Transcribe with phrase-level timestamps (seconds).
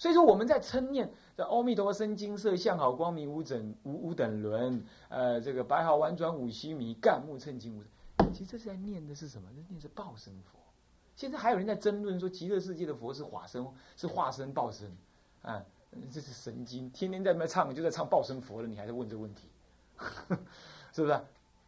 [0.00, 7.82] 所以说我们在称念这阿弥陀佛身金色相好光明无等无无等伦，呃，这个白毫婉转五须弥，干木称金无。
[8.32, 9.50] 其实这是在念的是什么？
[9.54, 10.58] 这念是报身佛。
[11.16, 13.62] 现在还有人在争论说极乐世界的佛是化身，
[13.94, 14.90] 是化身报身，
[15.42, 15.62] 啊，
[16.10, 19.50] 这是神经，天天在那唱就在唱报身佛了，你还在问这个问题，
[20.94, 21.20] 是不是？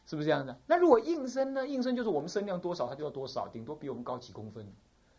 [0.06, 0.56] 是不是这样的？
[0.66, 1.66] 那如果应身呢？
[1.66, 4.66] 应身就是我们身量多少，它就要多少，顶多比我们高几公分，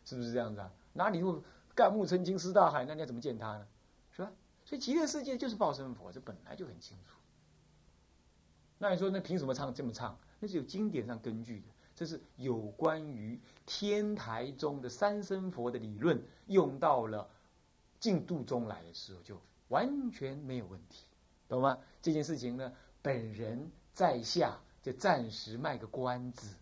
[0.03, 0.71] 是不是这样子啊？
[0.93, 1.31] 哪里会
[1.75, 2.85] 干木成金失大海？
[2.85, 3.67] 那你要怎么见他呢？
[4.11, 4.31] 是吧？
[4.65, 7.17] 所以极乐世界就是报身佛，这本来就很清楚。
[8.77, 10.17] 那你说那凭什么唱这么唱？
[10.39, 17.29] 那是有经典上根据的，这是有关于天台中的三身佛的理论，用到了
[17.99, 21.05] 净度中来的时候，就完全没有问题，
[21.47, 21.79] 懂吗？
[22.01, 24.59] 这件事情呢，本人在下。
[24.83, 26.57] 就暂时卖个关子，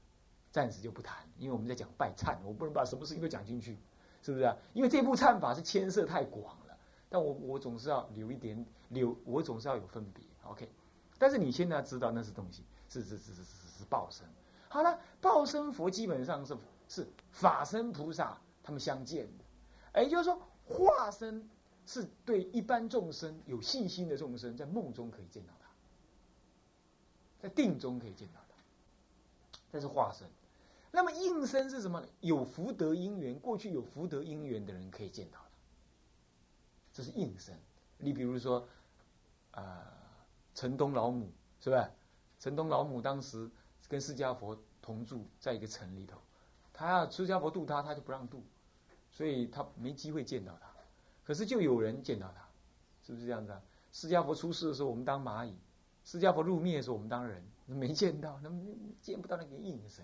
[0.51, 3.79] 暂时就不谈，因为我们在讲拜忏，我不能把什么事情都讲进去，
[4.21, 4.55] 是不是啊？
[4.73, 6.77] 因为这部忏法是牵涉太广了，
[7.09, 10.69] 但我我总是要留一点留，我总是要有分别，OK。
[11.17, 14.25] 但是你现在知道那是东西，是是是是是是报身。
[14.69, 21.49] 好了，报身佛基本上是是法身菩萨他们相见的，也就是说化身
[21.85, 25.67] 是对一般众生有信心的众生，在梦中可以见到他。
[27.41, 30.27] 在定中可以见到他，这是化身。
[30.91, 32.03] 那么应身是什么？
[32.19, 35.51] 有福德因缘，过去有福德因缘的人可以见到的，
[36.93, 37.57] 这是应身。
[37.97, 38.67] 你比如说，
[39.51, 39.91] 啊，
[40.53, 41.89] 城东老母是吧？
[42.39, 43.49] 城东老母当时
[43.87, 46.17] 跟释迦佛同住在一个城里头，
[46.73, 48.43] 他要释迦佛渡他，他就不让渡，
[49.11, 50.69] 所以他没机会见到他。
[51.23, 52.45] 可是就有人见到他，
[53.03, 53.61] 是不是这样子啊？
[53.93, 55.55] 释迦佛出世的时候，我们当蚂蚁。
[56.03, 58.59] 释迦佛入灭的时候，我们当人没见到，那么
[59.01, 60.03] 见不到那个应身，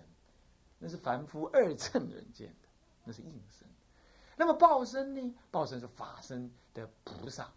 [0.78, 2.68] 那是凡夫二乘人见的，
[3.04, 3.66] 那是应身。
[4.36, 5.34] 那么报身呢？
[5.50, 7.52] 报身是法身的菩萨，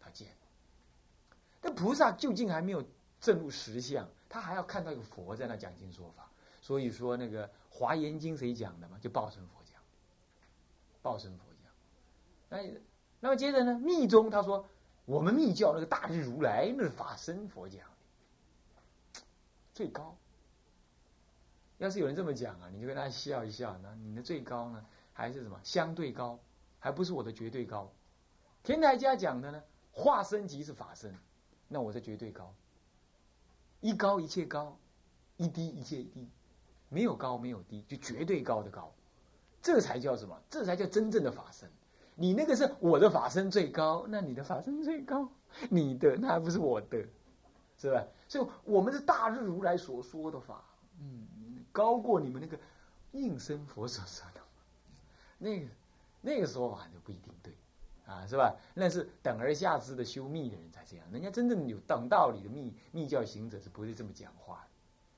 [0.00, 0.28] 他见。
[1.62, 2.84] 那菩萨究竟还没有
[3.20, 6.28] 证入实相，他还要看到一个佛在那讲经说法。
[6.60, 8.98] 所以说，那个《华严经》谁讲的嘛？
[9.00, 9.80] 就报身佛讲，
[11.02, 11.72] 报身佛讲。
[12.48, 12.80] 那
[13.20, 13.78] 那么接着呢？
[13.78, 14.66] 密宗他说。
[15.06, 19.20] 我们密教那个大日如来那是法身佛讲的，
[19.74, 20.16] 最高。
[21.78, 23.76] 要是有人这么讲啊，你就跟他笑一笑。
[23.82, 26.38] 那你的最高呢，还是什么相对高，
[26.78, 27.92] 还不是我的绝对高。
[28.62, 29.62] 天台家讲的呢，
[29.92, 31.14] 化身即是法身，
[31.68, 32.54] 那我是绝对高。
[33.80, 34.78] 一高一切高，
[35.36, 36.30] 一低一切低，
[36.88, 38.94] 没有高没有低，就绝对高的高，
[39.60, 40.40] 这才叫什么？
[40.48, 41.70] 这才叫真正的法身。
[42.14, 45.28] 你那个是我的法身最高，那你的法身最高，
[45.68, 47.04] 你的那还不是我的，
[47.76, 48.06] 是吧？
[48.28, 50.64] 所以我们是大日如来所说的法，
[51.00, 51.26] 嗯，
[51.74, 52.56] 高过你们那个
[53.10, 54.40] 应身佛所说的，
[55.38, 55.66] 那个
[56.20, 57.52] 那个说法就不一定对，
[58.06, 58.54] 啊，是吧？
[58.74, 64.68] 那是等而下之的修密的人才这样，人家真正有等道理的密密教行者是不会这么讲话的，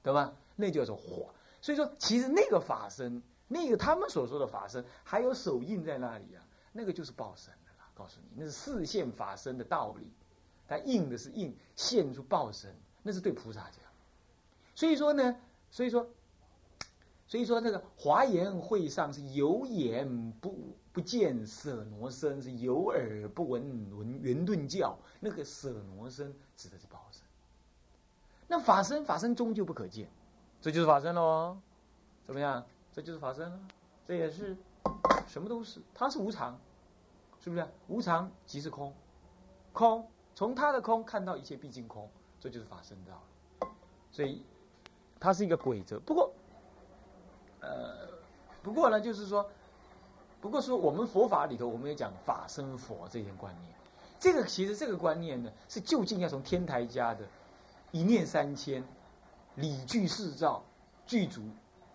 [0.02, 0.32] 对吧？
[0.56, 1.28] 那叫做火。
[1.60, 6.42] 所以说，其实那个法身，那个他们所说的法身，还有手印在那里啊。
[6.72, 10.10] 那个就是报身的啦，告诉你，那是四现法身的道理。
[10.68, 13.80] 它印的是印现出报身，那是对菩萨讲。
[14.74, 15.36] 所以说呢，
[15.70, 16.08] 所以说，
[17.26, 24.96] 所以说这个华严会上是有眼不不见舍罗身，是有耳不闻闻圆顿教。
[25.18, 27.22] 那个舍罗身指的是报身。
[28.46, 30.08] 那法身，法身终究不可见，
[30.60, 31.58] 这就是法身喽。
[32.24, 32.64] 怎么样？
[32.92, 33.60] 这就是法身了。
[34.04, 34.56] 这也是
[35.26, 36.58] 什么都是，它是无常。
[37.38, 38.92] 是不是无常即是空？
[39.72, 42.08] 空从他的空看到一切毕竟空，
[42.40, 43.22] 这就是法身道
[44.10, 44.42] 所以
[45.20, 46.00] 它是一个规则。
[46.00, 46.32] 不过，
[47.66, 48.08] 呃，
[48.62, 49.50] 不过呢，就是说，
[50.40, 53.74] 不过说我们佛法里头，我们也讲法身佛这些观念。
[54.20, 57.24] 这个其实这个观念呢，是究竟要从天台家的
[57.90, 58.84] 一念三千，
[59.56, 60.62] 理具四照，
[61.06, 61.42] 具足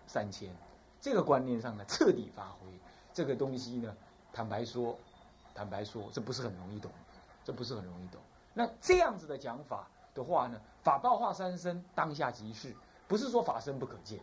[0.08, 0.54] 三千
[1.00, 2.68] 这个观念上呢，彻底发挥
[3.14, 3.96] 这个东西呢。
[4.34, 4.98] 坦白说。
[5.54, 6.90] 坦白说，这不是很容易懂，
[7.44, 8.22] 这不是很容易懂。
[8.54, 9.86] 那这样子的讲法
[10.16, 12.74] 的话呢，法报化三身，当下即是，
[13.10, 14.18] 不是说法身不可见。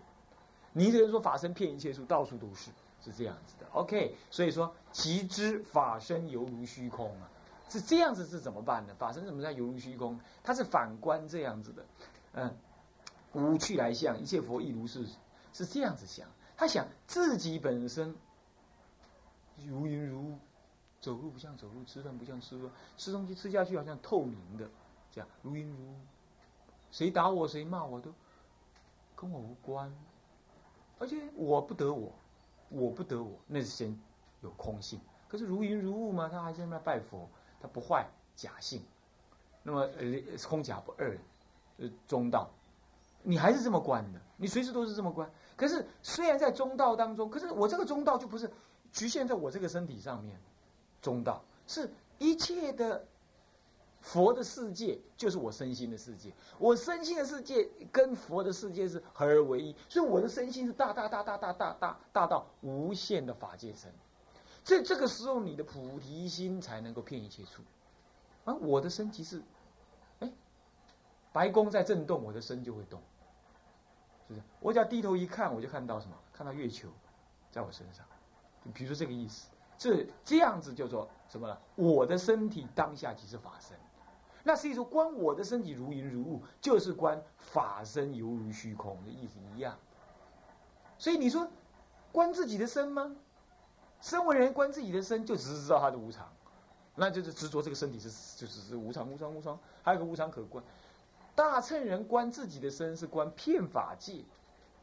[0.78, 2.70] 你只能说法身骗一切处，到处都是，
[3.02, 3.66] 是这样子的。
[3.72, 7.28] OK，所以说其知法身犹如虚空啊，
[7.68, 8.94] 是这样子是怎么办呢？
[8.98, 10.20] 法身怎么在犹如虚空？
[10.44, 11.84] 它是反观这样子的，
[12.32, 12.56] 嗯，
[13.32, 15.04] 无去来相，一切佛亦如是，
[15.52, 16.28] 是这样子想。
[16.56, 18.14] 他想自己本身
[19.66, 20.38] 如云如雾。
[21.00, 24.68] 走路不像走路，吃饭不像吃饭，吃东西吃下去好像透明的，
[25.12, 25.94] 这样如云如雾。
[26.90, 28.12] 谁打我谁骂我都
[29.14, 29.94] 跟我无关，
[30.98, 32.12] 而且我不得我，
[32.68, 33.98] 我不得我，那是先
[34.40, 35.00] 有空性。
[35.28, 37.28] 可是如云如雾嘛，他还在那拜佛，
[37.60, 38.82] 他不坏假性。
[39.62, 41.18] 那么呃，空假不二，
[41.78, 42.50] 呃，中道，
[43.22, 45.30] 你还是这么观的，你随时都是这么观。
[45.56, 48.50] 可是虽然在中道当中，可是我这个中道就不是
[48.92, 50.40] 局限在我这个身体上面，
[51.02, 53.06] 中道是一切的。
[54.00, 63.92] 佛的世界就是我身心的世界，我身心的世界跟佛的世界是合而为一，所以我的身心是大大大大大大大大到无限的法界身。
[64.64, 67.62] 在这个时候，你的菩提心才能够骗一切处。
[68.44, 69.42] 而我的身即是，
[70.20, 70.32] 哎，
[71.32, 73.00] 白宫在震动，我的身就会动，
[74.26, 74.42] 是不是？
[74.60, 76.14] 我只要低头一看，我就看到什么？
[76.32, 76.88] 看到月球
[77.50, 78.06] 在我身上，
[78.72, 79.48] 比如说这个意思。
[79.76, 81.56] 这这样子叫做什么呢？
[81.76, 83.76] 我的身体当下即是法身。
[84.44, 89.76] 那实际说，观我的身体如云如雾，就是观法身犹如虚空的意思一样。
[90.96, 91.48] 所以你说，
[92.12, 93.14] 观自己的身吗？
[94.00, 96.32] 身为人观自己的身，就只是知道它的无常，
[96.94, 100.62] 那就是执着这个身体是就只是无常无常无常，还有个无常可观。
[101.34, 104.24] 大乘人观自己的身是观骗法界，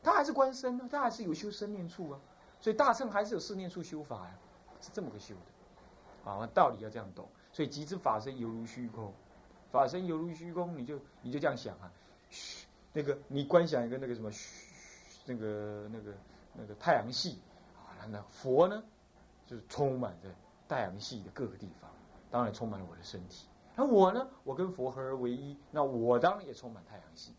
[0.04, 2.20] 他还是观身呢，他还是有修生念处啊。
[2.60, 4.32] 所以大乘还是有四念处修法呀，
[4.82, 6.30] 是这么个修的。
[6.30, 7.28] 啊，道理要这样懂。
[7.52, 9.14] 所以即知法身犹如虚空。
[9.76, 11.92] 法身犹如虚空，你就你就这样想啊，
[12.30, 14.32] 虚那个你观想一个那个什么
[15.26, 16.14] 那个那个
[16.54, 17.40] 那个太阳系
[17.76, 18.84] 啊，那佛呢
[19.46, 20.30] 就是充满在
[20.68, 21.92] 太阳系的各个地方，
[22.32, 23.46] 当然充满了我的身体。
[23.76, 27.34] 那我呢，我跟佛合而为一，那我当然也充满太阳系，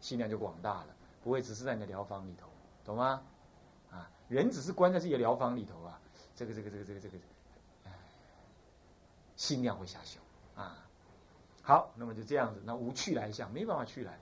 [0.00, 0.86] 心量就广大了，
[1.22, 2.48] 不会只是在你的疗房里头，
[2.84, 3.22] 懂吗？
[3.90, 6.00] 啊，人只是关在自己的疗房里头啊，
[6.34, 7.18] 这个这个这个这个这个，
[9.36, 10.18] 心量会下修
[10.56, 10.81] 啊。
[11.62, 14.18] 好，那么就这样子，那无去来相，没办法去来，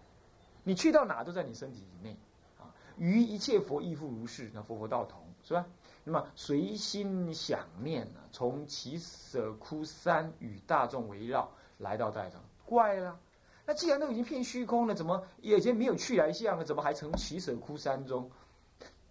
[0.63, 2.17] 你去到哪都在你身体以内
[2.59, 2.69] 啊。
[2.97, 5.67] 于一切佛亦复如是，那佛佛道同是吧？
[6.05, 13.19] 那么随心想念呢，从其舍窟山与大众围绕来到代场，怪了。
[13.67, 16.65] 那既然都已经骗虚空了，怎么已经没有去来相了？
[16.65, 18.31] 怎么还从其舍窟山中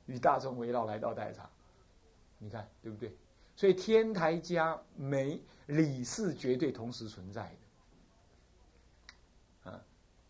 [0.06, 1.50] 与大众围绕来到代场？
[2.38, 3.16] 你看对不对？
[3.56, 7.69] 所以天台家没理是绝对同时存在的。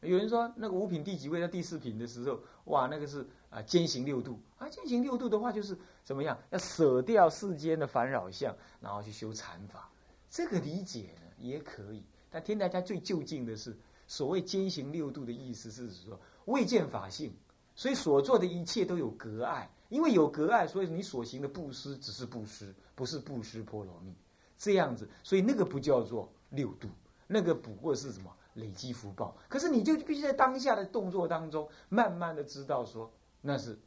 [0.01, 1.42] 有人说那个五品第几位？
[1.42, 4.69] 在第四品的时候，哇，那个是啊，兼行六度啊。
[4.69, 6.38] 兼行六度的话，就是怎么样？
[6.51, 9.90] 要舍掉世间的烦扰相，然后去修禅法。
[10.30, 12.04] 这个理解呢也可以。
[12.30, 17.34] 但天台家最就近的是，所谓兼行六度的意思是指说，未见法性，
[17.75, 19.69] 所以所做的一切都有隔碍。
[19.90, 24.13] 因为有隔碍，所以你所行的布施只是布施，不是布施波罗蜜。
[24.56, 26.88] 这样子，所以那个不叫做六度，
[27.25, 28.31] 那个不过是什么？
[28.60, 33.12] 累积福报，可是你就必须在当下的动作当中，慢慢的知道说，
[33.42, 33.80] 那是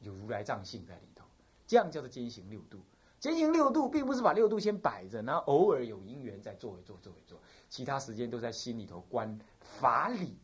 [0.00, 1.24] 有如来藏性在里头，
[1.66, 2.78] 这样叫做兼行六度。
[3.20, 7.40] 兼行六度，并不是把六度先摆着，然后偶尔有因缘再做一做，做一做，
[7.70, 10.36] 其他时间都在心里头观法理，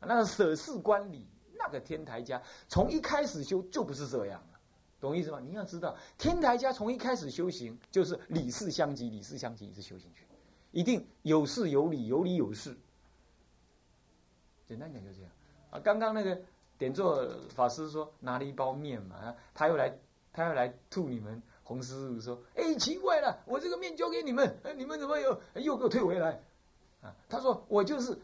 [0.00, 1.26] 那个舍事观理，
[1.58, 4.58] 那个天台家从一开始修就不是这样了，
[4.98, 5.38] 懂意思吗？
[5.38, 10.24] 你要知道，天台家从一开始修行就是理事相及，理事相及一直修行去，
[10.70, 12.74] 一定有事有理，有理有事。
[14.66, 15.30] 简单讲就这样
[15.70, 15.80] 啊！
[15.80, 16.40] 刚刚那个
[16.78, 19.98] 点座法师说拿了一包面嘛，他又来
[20.32, 26.42] 他又来吐你们洪师傅说：“哎，奇怪了，我这个面交给你们，哎，你们怎么又又给我退回来？”
[27.02, 28.18] 啊，他说：“我就是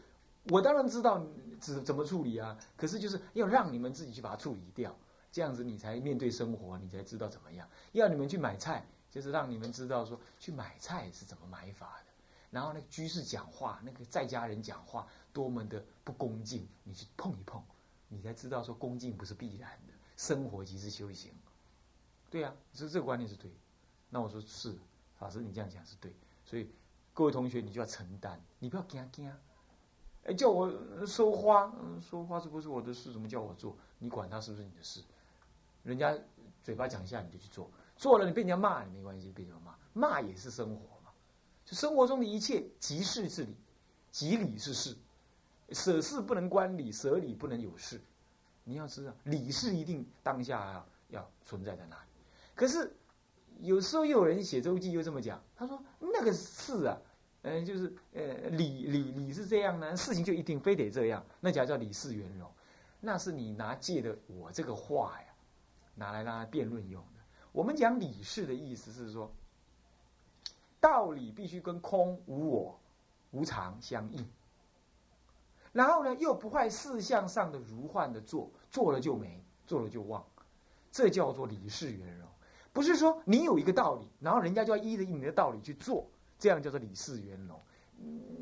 [0.49, 1.23] 我当然知道
[1.59, 4.95] 怎怎么处理啊，可是就是要让你们自己去把它处理掉，
[5.31, 7.67] 这样子你才面对生活，你才知道怎么样。
[7.91, 12.10] 要你们去买菜，就是让你们知道说去买菜是怎么买法的。
[12.51, 17.63] 然后那个居士讲话，那个在家人讲话。”多么的不恭敬，你去碰一碰，
[18.09, 21.31] 你才知道说恭敬不是必然的，生活即是修行。
[22.29, 23.49] 对啊，所以这个观念是对。
[24.09, 24.77] 那我说是
[25.17, 26.13] 法师，你这样讲是对。
[26.43, 26.69] 所以
[27.13, 29.33] 各位同学，你就要承担，你不要惊惊。
[30.25, 30.69] 哎，叫我
[31.05, 33.77] 收花，收花这不是我的事，怎么叫我做？
[33.99, 35.01] 你管他是不是你的事？
[35.83, 36.13] 人家
[36.61, 41.00] 嘴巴讲一下你就去做，做了你被人家骂也没关系，被人家骂，骂也是生活。
[41.65, 43.55] 就生活中的一切，即事是理，
[44.11, 44.95] 即理是事。
[45.71, 48.01] 舍事不能观理，舍理不能有事。
[48.63, 52.09] 你要知道，理是一定当下要要存在在那里。
[52.53, 52.93] 可是
[53.61, 56.97] 有时候又有人写周记又这么讲，他说那个事啊，
[57.43, 62.51] 嗯，就是呃理理理是这样呢，事情就一定非得这样，那叫叫理事圆融。
[62.99, 65.27] 那是你拿借的我这个话呀，
[65.95, 67.21] 拿来让辩论用的。
[67.51, 69.33] 我们讲理事的意思是说，
[70.81, 72.77] 道理必须跟空无我
[73.31, 74.27] 无常相应。
[75.71, 80.21] 然后呢，又不坏事相上的如幻的做，做了就没，做了就忘，
[80.91, 82.27] 这叫做理事圆融。
[82.73, 86.05] 不是说你有一个道理，然后人家就要依着你的道理去做，
[86.37, 87.57] 这样叫做理事圆融。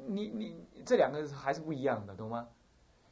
[0.08, 2.48] 你你这两个还是不一样的，懂吗？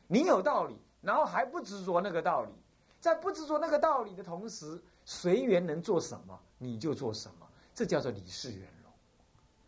[0.08, 2.52] 你有道理，然后还不执着那个道理，
[3.00, 8.68] 在不执着那个道理的同时，随缘能做什么你就做什么，这叫做理事圆，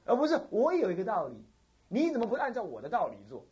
[0.09, 1.35] 而不是我有一个道理，
[1.87, 3.45] 你怎么不按照我的道理做？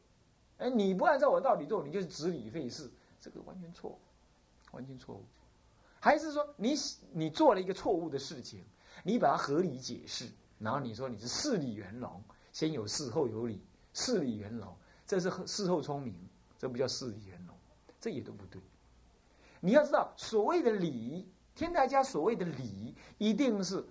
[0.57, 2.89] 哎，你不按照我的道理做，你就是执理废事，
[3.21, 3.99] 这个完全错误，
[4.71, 5.23] 完全错误。
[5.99, 6.73] 还是说你
[7.13, 8.65] 你做了一个错误的事情，
[9.03, 13.61] 你把它合理解释，然后你说你是事理圆融，先有事后有理，
[13.93, 16.15] 事理圆融，这是事后聪明，
[16.57, 17.55] 这不叫事理圆融，
[18.01, 18.59] 这也都不对。
[19.59, 23.85] 你要知道，所谓的理，天台家所谓的理，一定是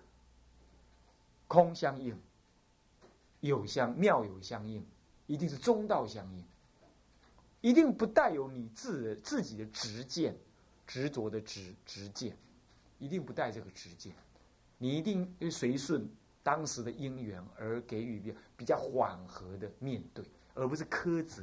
[1.46, 2.20] 空相应，
[3.40, 4.84] 有相妙有相应，
[5.26, 6.44] 一定是中道相应，
[7.60, 10.36] 一定不带有你自自己的执见。
[10.88, 12.38] 执着的执执见，
[13.00, 14.14] 一定不带这个执见，
[14.78, 16.08] 你一定随顺
[16.44, 20.24] 当时的因缘而给予比较比较缓和的面对，
[20.54, 21.42] 而不是苛责，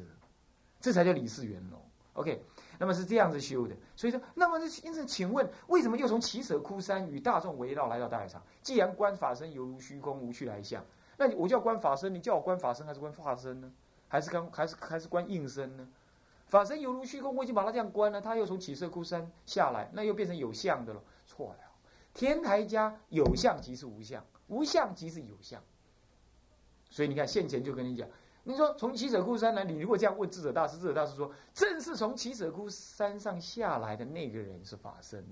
[0.79, 1.77] 这才叫理事圆融。
[2.13, 2.41] OK，
[2.79, 3.75] 那么是这样子修的。
[3.97, 8.41] 所以说，那么因此，请问为什么又从奇舍枯山与大众围绕来到大海上？
[8.61, 10.81] 既然观法身犹如虚空，无趣来相，
[11.27, 13.71] 那我叫观法身，你叫我观法身还是观化身呢？
[14.09, 15.87] 还是观还是还是观应身呢？
[16.47, 21.01] 法身犹如虚空，我已经把它这样关了，它又从起色窟山下来，那又变成有相的了。
[21.25, 21.59] 错了，
[22.13, 25.63] 天台家有相即是无相，无相即是有相。
[26.89, 28.07] 所以你看，现前就跟你讲，
[28.43, 35.25] 你说从起舍窟山来，你如果这样问智者大师，智者大师说，正是从起舍窟山上下来的那个人是法身，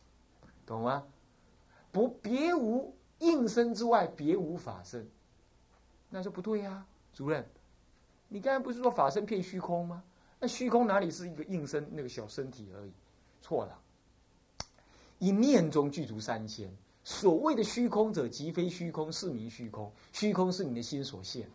[0.64, 1.04] 懂吗？
[1.90, 5.10] 不，别无应身之外，别无法身。
[6.08, 7.46] 那说不对呀，主任，
[8.28, 10.02] 你刚才不是说法身骗虚空吗？
[10.38, 12.92] 那虚空哪里是一个应身那个小身体而已？
[13.40, 13.78] 错了，
[15.18, 16.70] 一念中具足三千。
[17.04, 19.92] 所谓的虚空者，即非虚空，是名虚空。
[20.12, 21.48] 虚空是你的心所现的。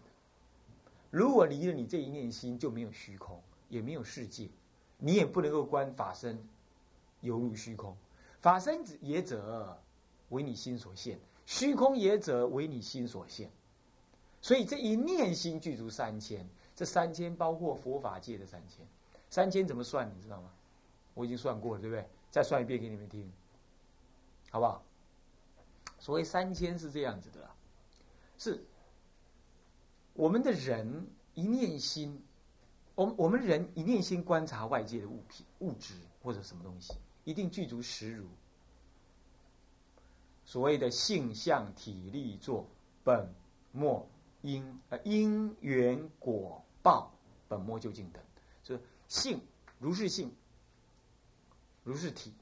[1.09, 4.47] 如果离了你这一念心，就没有虚空，也没有世界，
[4.97, 6.41] 你也不能够观法身
[7.19, 7.97] 犹如虚空。
[8.39, 9.77] 法身也者，
[10.29, 13.51] 为你心所现；虚空也者，为你心所现。
[14.41, 16.49] 所以这一念心具足三千。
[16.73, 18.87] 这三千包括佛法界的三千，
[19.29, 20.11] 三千怎么算？
[20.17, 20.49] 你知道吗？
[21.13, 22.07] 我已经算过了，对不对？
[22.31, 23.31] 再算一遍给你们听，
[24.49, 24.81] 好不好？
[25.99, 27.53] 所谓三千是这样子的啦，
[28.39, 28.63] 是
[30.13, 32.23] 我们的人一念心，
[32.95, 35.93] 我们我们人一念心观察外界的物品、物质
[36.23, 36.93] 或者什么东西，
[37.25, 38.25] 一定具足实如。
[40.45, 42.65] 所谓的性相体力作
[43.03, 43.31] 本
[43.71, 44.07] 末
[44.41, 46.63] 因呃因缘果。
[46.83, 47.13] 报
[47.47, 48.23] 本末究竟等，
[48.63, 49.39] 所以性
[49.77, 50.33] 如是性，
[51.83, 52.33] 如是体，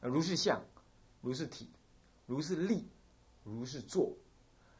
[0.00, 0.64] 如是相，
[1.20, 1.70] 如是体，
[2.26, 2.88] 如是力，
[3.44, 4.16] 如是作。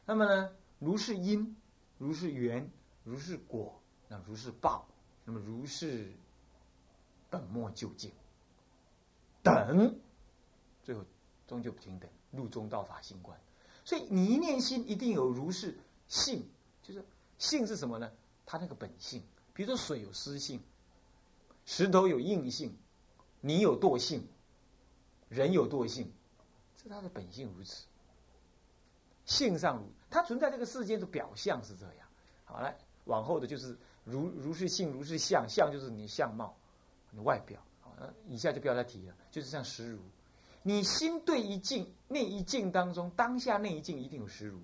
[0.05, 1.55] 那么呢，如是因，
[1.97, 2.69] 如是缘，
[3.05, 4.89] 如是果，那如是报，
[5.23, 6.11] 那么如是
[7.29, 8.11] 本末究竟
[9.41, 9.95] 等，
[10.83, 11.05] 最后
[11.47, 13.39] 终究不平等，入中道法性观。
[13.85, 15.79] 所以你一念心一定有如是
[16.11, 16.45] 性，
[16.83, 17.05] 就是
[17.37, 18.11] 性是什么呢？
[18.45, 20.61] 它那个本性，比如说水有湿性，
[21.65, 22.77] 石头有硬性，
[23.39, 24.27] 你有惰性，
[25.29, 26.11] 人有惰性，
[26.83, 27.85] 是它的本性如此。
[29.25, 32.07] 性上如它存在这个世间的表象是这样。
[32.43, 32.75] 好了，
[33.05, 36.57] 往后的就是如如是性，如是相，相就是你相貌，
[37.11, 37.63] 你外表。
[37.79, 39.99] 好，那以下就不要再提了，就是像实如。
[40.61, 44.59] 你心对一境，那一境当中，当下那一境一定有实如。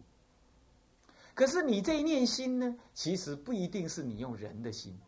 [1.38, 5.00] 可是你这一念心呢，其实不一定是你用人的心。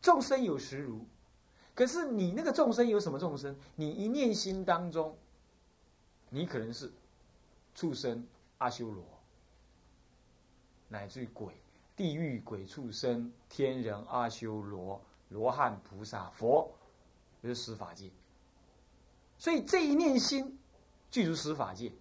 [0.00, 1.04] 众生有实如，
[1.74, 3.54] 可是你那个众生有什么众生？
[3.74, 5.18] 你一念心当中，
[6.30, 6.90] 你可能是
[7.74, 8.26] 畜生、
[8.56, 9.04] 阿修罗，
[10.88, 11.54] 乃至于鬼、
[11.94, 16.72] 地狱、鬼、畜生、天人、阿修罗、罗汉、菩萨、佛，
[17.42, 18.10] 就是十法界。
[19.36, 20.58] 所以这一念心
[21.10, 21.92] 具足十法界。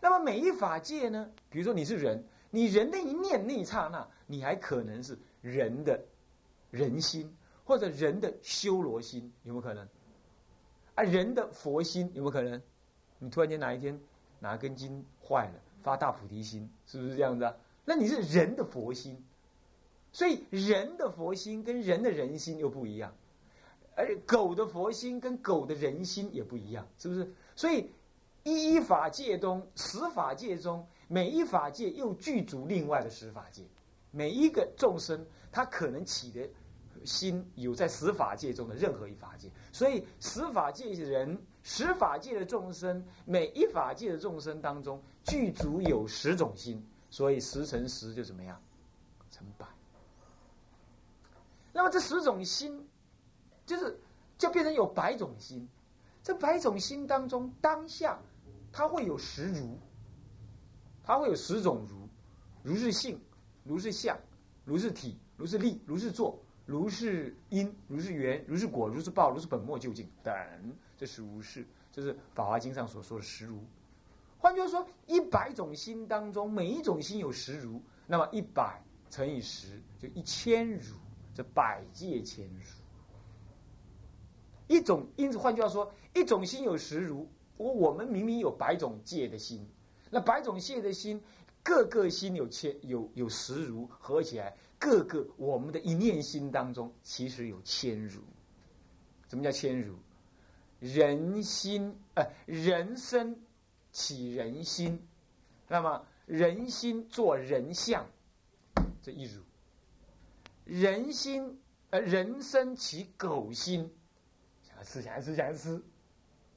[0.00, 1.30] 那么每一法界呢？
[1.48, 6.04] 比如说你是人，你人的一念那一刹那，你还可能是人的
[6.70, 7.34] 人心，
[7.64, 9.88] 或者人的修罗心，有没有可能？
[10.94, 12.62] 啊，人的佛心有没有可能？
[13.18, 13.98] 你突然间哪一天
[14.38, 17.56] 哪根筋坏了，发大菩提心，是不是这样子啊？
[17.84, 19.24] 那你是人的佛心，
[20.12, 23.14] 所以人的佛心跟人的人心又不一样，
[23.96, 27.32] 而狗的佛心跟狗的人心也不一样，是不是？
[27.56, 27.90] 所以。
[28.46, 33.64] 一一法界中，十法界中，每一法界又具足另外的十法界。
[34.12, 36.48] 每一个众生，他可能起的
[37.04, 48.62] 心有在十法界中的任何一法界，所以十法界的人、十法界的众生，每一法界的众生当中具足有十种心，所以十乘十就怎么样，
[49.32, 49.66] 成百。
[51.72, 52.88] 那么这十种心，
[53.66, 53.98] 就是
[54.38, 55.68] 就变成有百种心。
[56.22, 58.18] 这百种心当中，当下
[58.76, 59.78] 它会有十如，
[61.02, 62.06] 它会有十种如，
[62.62, 63.18] 如是性，
[63.64, 64.14] 如是相，
[64.66, 70.34] 如是体，如是力，如是作，如是因，如是缘，如是果，如是报，如是本末究竟等，
[70.94, 73.64] 这是如是，这是《法华经》上所说的十如。
[74.36, 80.94] 换句话说，一百种心当中，每一种心有十如，那么一百乘以十就一千如。
[81.34, 82.60] 这百界千如，
[84.66, 87.26] 一种因此换句话说，一种心有十如。
[87.56, 89.66] 我我们明明有百种戒的心，
[90.10, 91.22] 那百种戒的心，
[91.62, 98.20] 各个心有千有有十如，合起来，各个我们的一念心当中，其实有千如。
[99.28, 99.96] 什么叫千如？
[100.78, 103.40] 人心呃，人生
[103.90, 105.02] 起人心，
[105.68, 108.06] 那么人心做人相，
[109.02, 109.42] 这一如。
[110.64, 111.58] 人心，
[111.90, 113.90] 呃，人生起狗心，
[114.62, 115.82] 想要吃，想吃，想吃，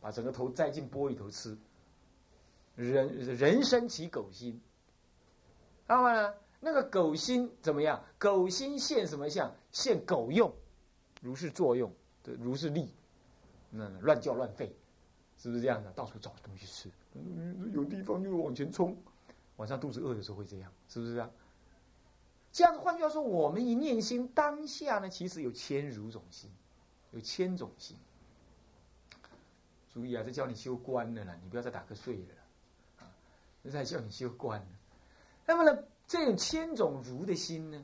[0.01, 1.58] 把整个头栽进钵里头吃。
[2.75, 4.62] 人人生起狗心，
[5.86, 8.06] 那么呢，那个狗心怎么样？
[8.18, 9.53] 狗心现什么相？
[9.74, 10.53] 现狗用，
[11.22, 12.94] 如是作用，如是力，
[13.70, 14.70] 那乱叫乱吠，
[15.38, 15.91] 是不是这样的？
[15.91, 16.89] 到处找东西吃，
[17.74, 18.96] 有地方就往前冲。
[19.58, 21.29] 晚上肚子饿的时候会这样，是不是啊？
[22.53, 26.50] 这样子，换句话说，我们一念心当下呢，其实有千如种心，
[27.12, 27.98] 有千种心。
[29.93, 32.36] 注意啊，这教你修观的了，你不要再打瞌睡了，
[33.00, 33.12] 啊，
[33.63, 34.65] 这在叫你修观
[35.46, 37.84] 那么呢，这种千种如的心呢，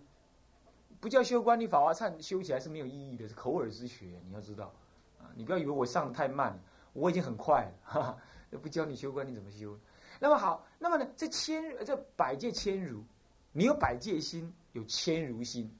[0.99, 4.21] 不叫修观，你法华忏修起来是没有意义的，是口耳之学。
[4.25, 4.73] 你要知道，
[5.19, 6.59] 啊，你不要以为我上的太慢了，
[6.93, 8.17] 我已经很快了，哈哈，
[8.61, 9.77] 不教你修观，你怎么修？
[10.19, 13.03] 那么好，那么呢，这千这百界千如。
[13.51, 15.73] 你有百界心，有千如心，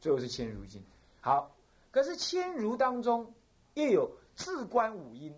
[0.00, 0.82] 最后是千如心。
[1.20, 1.54] 好，
[1.90, 3.34] 可是千如当中
[3.74, 5.34] 又有自观五音，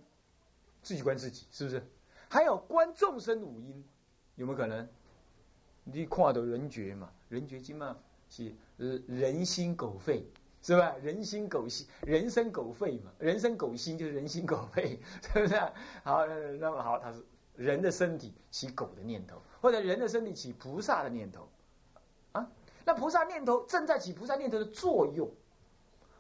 [0.83, 1.83] 自己观自己，是不是？
[2.29, 3.85] 还有观众生五音，
[4.37, 4.89] 有没有可能？
[5.85, 7.11] 你跨到人觉嘛？
[7.29, 7.97] 人觉经嘛
[8.29, 8.55] 是
[9.09, 10.25] 人心狗肺，
[10.63, 10.95] 是吧？
[11.03, 13.11] 人心狗心，人生狗肺嘛？
[13.19, 15.01] 人生狗心就是人心狗肺，
[15.33, 15.55] 是不是？
[16.05, 17.25] 好，那么好，他是
[17.57, 21.49] 人的身体起狗的念头，或者人的身体起菩萨的念头。
[22.33, 22.49] 啊
[22.85, 25.31] 那菩萨念头正在起菩萨念头的作用，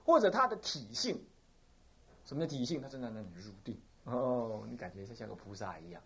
[0.04, 1.24] 或者他的体性，
[2.24, 2.82] 什么叫体性？
[2.82, 6.02] 他正在那里入定哦，你感觉像像个菩萨一样，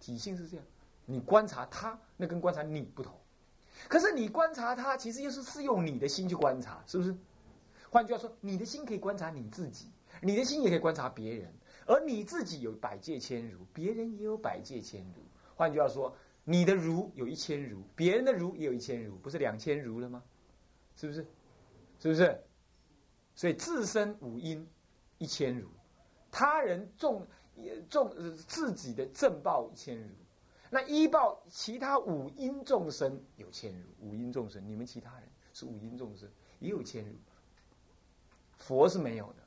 [0.00, 0.66] 体性是这样。
[1.04, 3.14] 你观察他，那跟观察你不同。
[3.88, 7.16] 可是你观察他，其实又是是用你的心去观察，是不是？
[7.90, 11.52] 换句话说，你的心可以观察你自己，你的心也可以观察别人，
[11.86, 15.22] 而你自己有百界千如，别人也有百界千如。
[15.54, 16.16] 换句话说。
[16.48, 20.22] 你的如有一千如，别人的如也有一千如，不是两千如了吗？
[20.94, 21.26] 是不是？
[21.98, 22.40] 是不是？
[23.34, 24.64] 所以自身五音
[25.18, 25.68] 一千如，
[26.30, 27.26] 他人众
[27.88, 30.08] 众自己的正报千如，
[30.70, 37.14] 那一报其他五音众生有千如，五音众生，你们其他人是五音众生也有千如，
[38.58, 39.42] 佛是没有的，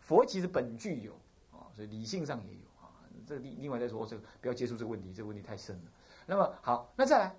[0.00, 1.12] 佛其实本具有
[1.52, 2.88] 啊，所以理性上也有啊。
[3.26, 5.92] 这另另外再说，这个不要接触这个问题，这个问题太深了。
[6.26, 7.36] 那么好，那再来，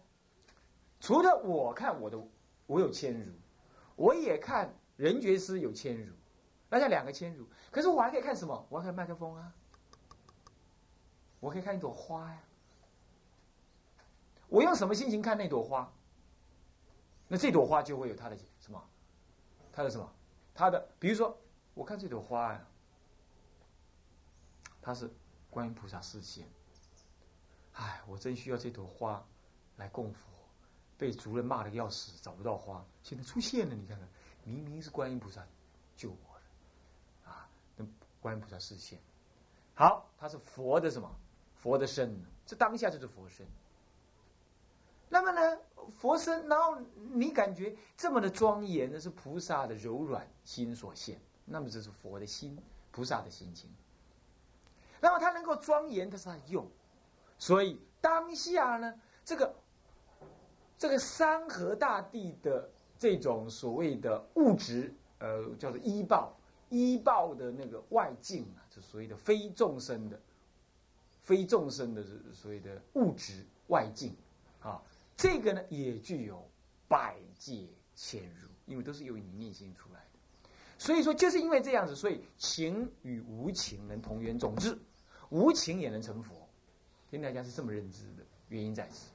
[1.00, 2.20] 除了我看我的，
[2.68, 3.32] 我有千如，
[3.96, 6.14] 我也看人觉师有千如，
[6.70, 7.48] 那叫两个千如。
[7.72, 8.66] 可是我还可以看什么？
[8.70, 9.54] 我还看麦克风啊，
[11.40, 12.42] 我可以看一朵花呀。
[14.48, 15.92] 我用什么心情看那朵花？
[17.28, 18.82] 那这朵花就会有它的什么？
[19.72, 20.12] 它的什么？
[20.54, 21.38] 它的，比如说，
[21.74, 22.68] 我看这朵花呀，
[24.82, 25.12] 它是
[25.50, 26.48] 观音菩萨视线。
[27.74, 29.26] 哎，我真需要这朵花
[29.78, 30.30] 来供佛，
[30.98, 34.08] 被族人骂的要死，找不到花，现在出现了，你看看，
[34.44, 35.46] 明明是观音菩萨
[35.98, 36.25] 救我的，啊，那
[38.26, 38.98] 观菩萨视线，
[39.76, 41.16] 好，他是佛的什么？
[41.54, 43.46] 佛的身，这当下就是佛身。
[45.10, 45.60] 那么呢，
[46.00, 46.76] 佛身，然后
[47.14, 52.58] 你感觉这么的庄严，那是菩萨的柔软心所现，那么这是佛的心，
[52.90, 53.70] 菩萨的心情。
[55.00, 56.68] 那么他能够庄严，他是他用。
[57.38, 59.54] 所以当下呢，这个
[60.80, 66.36] 这个山河大地的这种所谓的物质，呃，叫做依报，
[66.70, 70.20] 依报的那个外境啊，就所谓的非众生的、
[71.22, 74.16] 非众生的所谓的物质外境
[74.62, 74.82] 啊，
[75.16, 76.48] 这个呢也具有
[76.88, 80.50] 百界潜入，因为都是由你内心出来的。
[80.78, 84.78] 所以说，就是因为这样子，所以情与无情能同源种智，
[85.30, 86.48] 无情也能成佛。
[87.10, 89.10] 天台家是这么认知的，原因在此。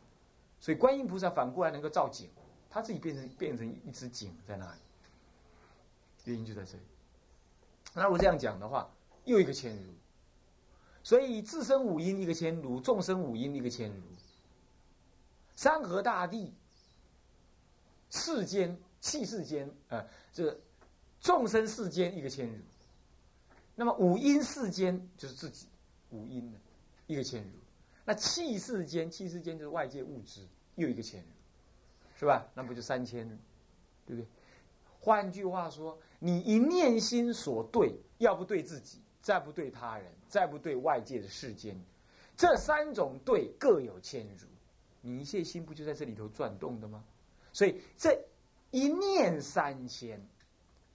[0.59, 2.31] 所以观音菩萨反过来能够照景，
[2.71, 4.81] 他自己变成变成一只景在那里，
[6.25, 6.85] 原因就在这里。
[7.95, 8.91] 那我这样讲的话，
[9.25, 9.83] 又一个千如。
[11.03, 14.03] 所以自身五音一个千如，众生五音一个千如，
[15.57, 16.53] 山河大地、
[18.11, 20.59] 世间、气世间，呃，这
[21.21, 22.59] 众生世间一个千如。
[23.75, 25.67] 那么五音世间就是自己
[26.11, 26.59] 五音的
[27.07, 27.51] 一个千如。
[28.05, 31.27] 那气世间，气世间就是外界物质又一个千如，
[32.19, 32.47] 是吧？
[32.55, 33.27] 那不就三千，
[34.07, 34.27] 对不对？
[35.01, 39.03] 换句话说，你一念心所对，要不对自己。
[39.23, 41.79] 再不对他人，再不对外界的世间，
[42.39, 44.47] 这三种对各有千如，
[45.03, 47.05] 你一切心不就在这里头转动的吗？
[47.53, 48.19] 所以这
[48.71, 50.27] 一念三千，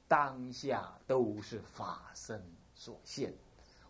[0.07, 3.31] 当下都是法身所现。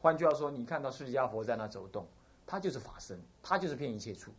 [0.02, 2.06] 换句话说，你看到释迦佛在那走动，
[2.46, 4.34] 他就是法身，他就是骗一切处，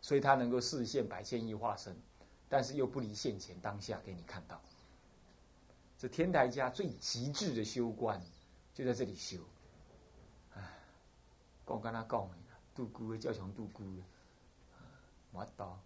[0.00, 1.94] 所以他能够视现百千亿化身，
[2.48, 4.58] 但是又不离现前当下给你看到。
[6.04, 8.20] 这天台家最极致的修观，
[8.74, 9.38] 就在这里修。
[10.54, 10.60] 唉，
[11.66, 12.36] 讲跟他讲的，
[12.74, 14.02] 度孤的叫成度孤的，
[15.34, 15.80] 冇到，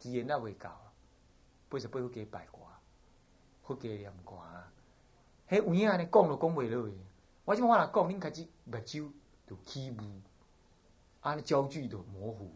[0.00, 0.76] 自然那会搞，
[1.68, 2.76] 八十八会给拜卦，
[3.62, 4.68] 会给念卦。
[5.48, 6.94] 迄有影安尼讲都讲袂落去。
[7.44, 9.12] 我即马若讲，恁开始目睭
[9.46, 10.20] 就起雾，
[11.20, 12.50] 啊焦距就模糊，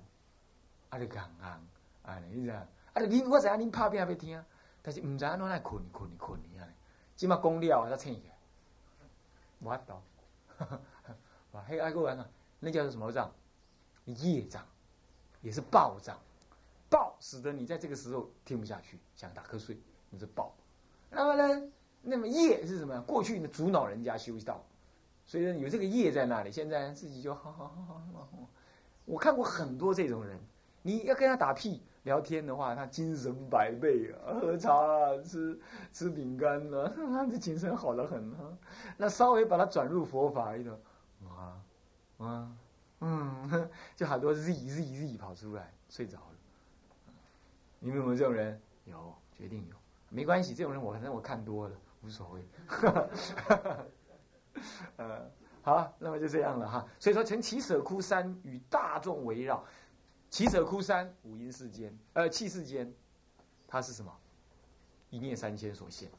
[0.89, 1.69] 啊，就硬硬，
[2.03, 2.51] 安尼，你知？
[2.51, 4.45] 啊，恁我知影恁拍片要听。
[4.83, 6.67] 但是唔知安怎来困困困啊！
[7.15, 8.35] 即马讲了才醒起来，
[9.61, 9.95] 无法度。
[11.53, 13.31] 哇，嘿，爱个人啊，那叫做什么障？
[14.07, 14.67] 业障，
[15.41, 16.19] 也是暴障。
[16.91, 19.79] 暴使得你在这个时候听不下去，想打瞌睡，
[20.11, 20.53] 那是暴。
[21.11, 23.01] 那么呢，那么业是什么？
[23.03, 24.65] 过去呢阻挠人家修道，
[25.25, 28.29] 所以呢有这个业在那里，现在自己就好好好好。
[29.05, 30.41] 我看过很多这种人，
[30.83, 31.83] 你要跟他打屁。
[32.05, 35.59] 聊天的话，他精神百倍啊，喝茶啊，吃
[35.93, 38.59] 吃饼干呢， 他的精神好得很啊。
[38.97, 40.73] 那稍微把他转入佛法里头，
[41.29, 41.63] 啊
[42.19, 42.53] 啊
[43.01, 47.15] 嗯， 就好多 z z z 跑出来，睡着了。
[47.79, 48.61] 你们有没有这种人？
[48.85, 49.77] 有，决定有。
[50.09, 52.47] 没关系，这种人我反正我看多了，无所谓。
[54.97, 55.31] 呃，
[55.63, 56.87] 好，那么就这样了哈。
[56.99, 59.65] 所以说，成其舍窟山与大众围绕。
[60.33, 62.91] 七舍窟山五阴世间，呃，气世间，
[63.69, 64.11] 它是什么？
[65.11, 66.11] 一念三千所现。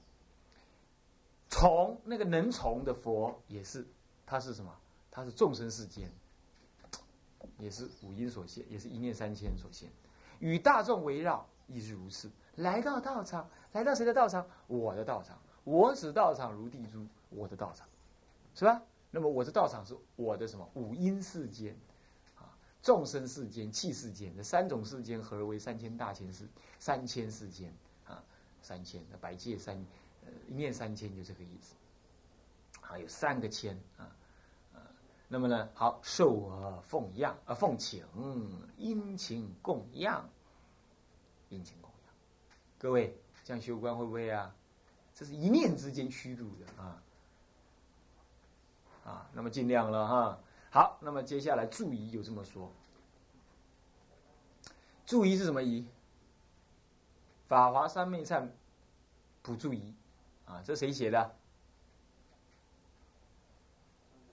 [1.49, 3.87] 从那个能从的佛也是，
[4.23, 4.71] 它是什么？
[5.09, 6.11] 它是众生世间，
[7.57, 9.89] 也是五阴所现，也是一念三千所现。
[10.37, 12.29] 与大众围绕亦是如此。
[12.57, 14.47] 来到道场，来到谁的道场？
[14.67, 15.41] 我的道场。
[15.63, 17.87] 我指道场如地珠，我的道场，
[18.53, 18.79] 是吧？
[19.09, 20.69] 那么我的道场是我的什么？
[20.75, 21.75] 五阴世间。
[22.83, 26.45] 众生世间、气世间，这三种世间合为三千大千世、
[26.77, 27.73] 三千世间
[28.05, 28.21] 啊，
[28.61, 29.73] 三千那百界三，
[30.25, 31.75] 呃，一念三千就这个意思。
[32.81, 34.11] 还有三个千啊
[34.73, 34.83] 啊，
[35.29, 38.05] 那么呢，好受而奉养啊，奉请
[38.77, 40.29] 殷勤供养，
[41.47, 42.13] 殷勤供养。
[42.77, 44.53] 各位这样修观会不会啊？
[45.15, 47.01] 这是一念之间虚度的啊
[49.05, 50.39] 啊，那么尽量了哈。
[50.73, 52.71] 好，那么接下来注仪就这么说。
[55.05, 55.85] 注仪是什么仪？
[57.47, 58.49] 法华三昧忏
[59.43, 59.93] 普注仪
[60.47, 61.35] 啊，这谁写的？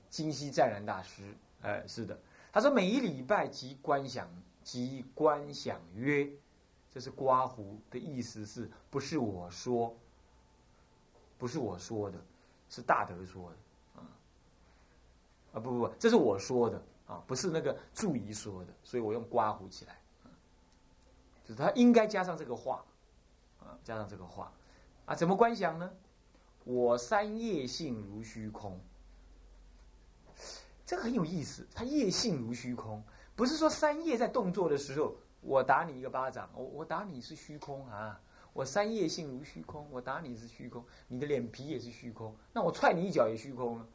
[0.09, 2.19] 金溪湛然大师，哎，是的，
[2.51, 4.27] 他说每一礼拜即观想，
[4.65, 6.27] 即观想曰，
[6.91, 9.95] 这是刮胡的意思，是不是我说？
[11.37, 12.19] 不是我说的，
[12.71, 13.57] 是大德说的。
[15.53, 19.99] 啊不不不，这是我说的啊，不是那个注仪说的，所以我用刮胡起来，
[21.45, 22.85] 就是他应该加上这个话，
[23.59, 24.53] 啊，加上这个话，
[25.07, 25.91] 啊，怎么观想呢？
[26.65, 28.79] 我三业性如虚空，
[30.87, 31.67] 这个很有意思。
[31.75, 33.03] 他业性如虚空，
[33.35, 38.21] 不是说三业在动作的时候，我打你一个巴掌，我我打你是虚空啊，
[38.53, 43.89] 我三业性如虚空，我打你是虚空，你的脸皮也是虚空，那我踹你一脚也虚空了。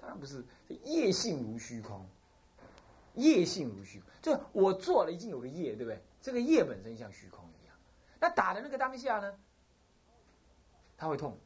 [0.00, 0.44] 当然不是，
[0.84, 2.06] 业性如虚空，
[3.14, 6.02] 业性如虚空，就我做了已经有个业，对不对？
[6.20, 7.76] 这个业本身像虚空一样。
[8.18, 9.38] 那打的那个当下呢，
[10.96, 11.38] 他会痛，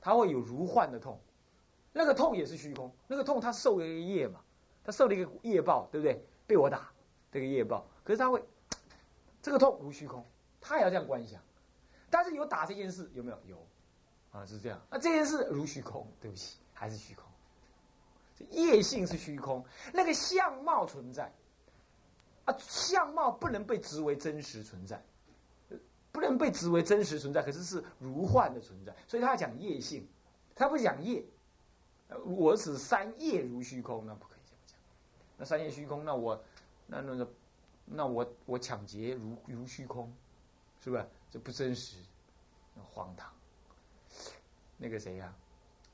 [0.00, 1.20] 他会有如幻的痛，
[1.92, 4.40] 那个痛也是虚空，那个痛他受了一个业嘛，
[4.84, 6.24] 他受了一个业报，对不对？
[6.46, 6.90] 被我打
[7.30, 8.42] 这个业报，可是他会，
[9.42, 10.24] 这个痛如虚空，
[10.60, 11.40] 他也要这样观想。
[12.10, 13.38] 但是有打这件事有没有？
[13.44, 13.66] 有，
[14.30, 14.80] 啊是这样。
[14.90, 17.27] 那这件事如虚空，对不起，还是虚空。
[18.50, 21.32] 业性是虚空，那个相貌存在，
[22.44, 25.02] 啊，相貌不能被执为真实存在，
[26.12, 28.94] 不能被执为真实存在，可是是如幻的存在。
[29.06, 30.06] 所以他讲业性，
[30.54, 31.24] 他不讲业。
[32.24, 34.78] 我此三业如虚空，那不可以这么讲。
[35.36, 36.42] 那三业虚空，那我
[36.86, 37.30] 那那个
[37.84, 40.10] 那我我抢劫如如虚空，
[40.82, 41.06] 是不是？
[41.30, 41.98] 这不真实，
[42.90, 43.30] 荒唐。
[44.78, 45.34] 那个谁呀？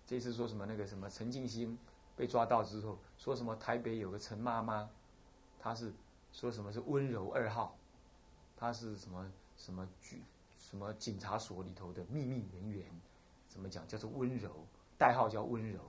[0.06, 0.64] 这次说什么？
[0.66, 1.76] 那个什么陈静心。
[2.16, 4.88] 被抓到之后，说什么台北有个陈妈妈，
[5.58, 5.92] 她是
[6.32, 7.76] 说什么是温柔二号，
[8.56, 10.22] 她是什么什么局
[10.58, 12.84] 什么警察所里头的秘密人员，
[13.48, 14.50] 怎么讲叫做温柔，
[14.96, 15.80] 代号叫温柔，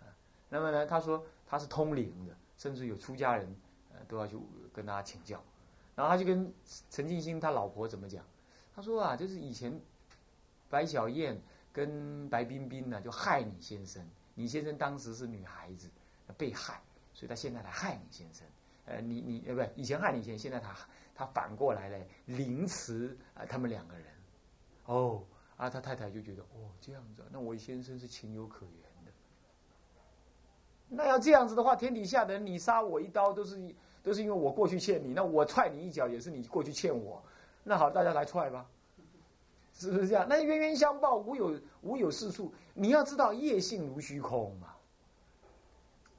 [0.00, 0.04] 啊，
[0.48, 3.56] 那么呢，他说他是通灵的，甚至有出家人
[3.92, 4.36] 呃都要去
[4.72, 5.42] 跟他请教，
[5.94, 6.52] 然后他就跟
[6.90, 8.24] 陈静心他老婆怎么讲，
[8.74, 9.80] 他说啊，就是以前
[10.68, 11.40] 白小燕
[11.72, 14.04] 跟白冰冰呢就害你先生。
[14.40, 15.86] 李先生当时是女孩子
[16.38, 16.80] 被害，
[17.12, 18.46] 所以他现在来害你先生。
[18.86, 20.74] 呃，你你呃不，以前害你先生，现在他
[21.14, 24.06] 他反过来嘞凌迟啊他们两个人。
[24.86, 25.22] 哦，
[25.58, 29.12] 啊他太太就觉得哦这样子，那我先生是情有可原的。
[30.88, 37.22] 那要这样子的话，天底下的人你杀我一刀都是都是因为我过去欠你，那我踹你一脚也是你过去欠我。
[37.62, 38.66] 那好，大家来踹吧。
[39.72, 40.26] 是不是这样？
[40.28, 42.52] 那冤冤相报，无有无有是处。
[42.74, 44.74] 你要知道，业性如虚空嘛。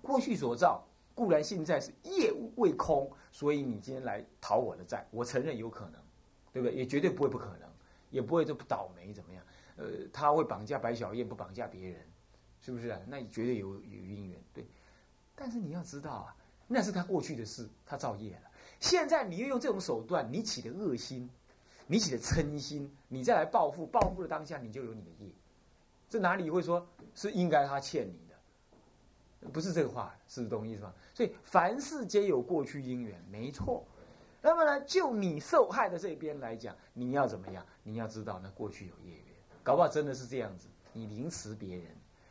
[0.02, 0.84] 过去所造
[1.14, 6.02] 固然现在是业未空，所以你今天来讨我的债，我承认有可能，
[6.52, 6.76] 对不对？
[6.76, 7.70] 也绝对不会不可能，
[8.10, 9.44] 也不会这不倒霉怎么样？
[9.78, 12.02] 呃，他会绑架白小燕，不绑架别人，
[12.62, 13.00] 是不是啊？
[13.08, 14.66] 那绝对有有因缘，对。
[15.36, 16.36] 但是你要知道啊，
[16.68, 18.52] 那是他过去的事，他造业了。
[18.80, 21.30] 现在你又用这种手段，你起的恶心。
[21.88, 25.30] 你起的嗔心，你再来报复，报复的当下，你就有你的业。
[26.12, 29.50] 这哪里会说是应该他欠你的？
[29.50, 30.94] 不是这个话，是懂意思吗？
[31.14, 33.86] 所以凡事皆有过去因缘，没错。
[34.42, 37.66] 那么呢，就你受害的这边来讲，你要怎么样？
[37.82, 39.26] 你要知道，那过去有业缘，
[39.64, 40.68] 搞不好真的是这样子。
[40.92, 41.86] 你凌迟别人，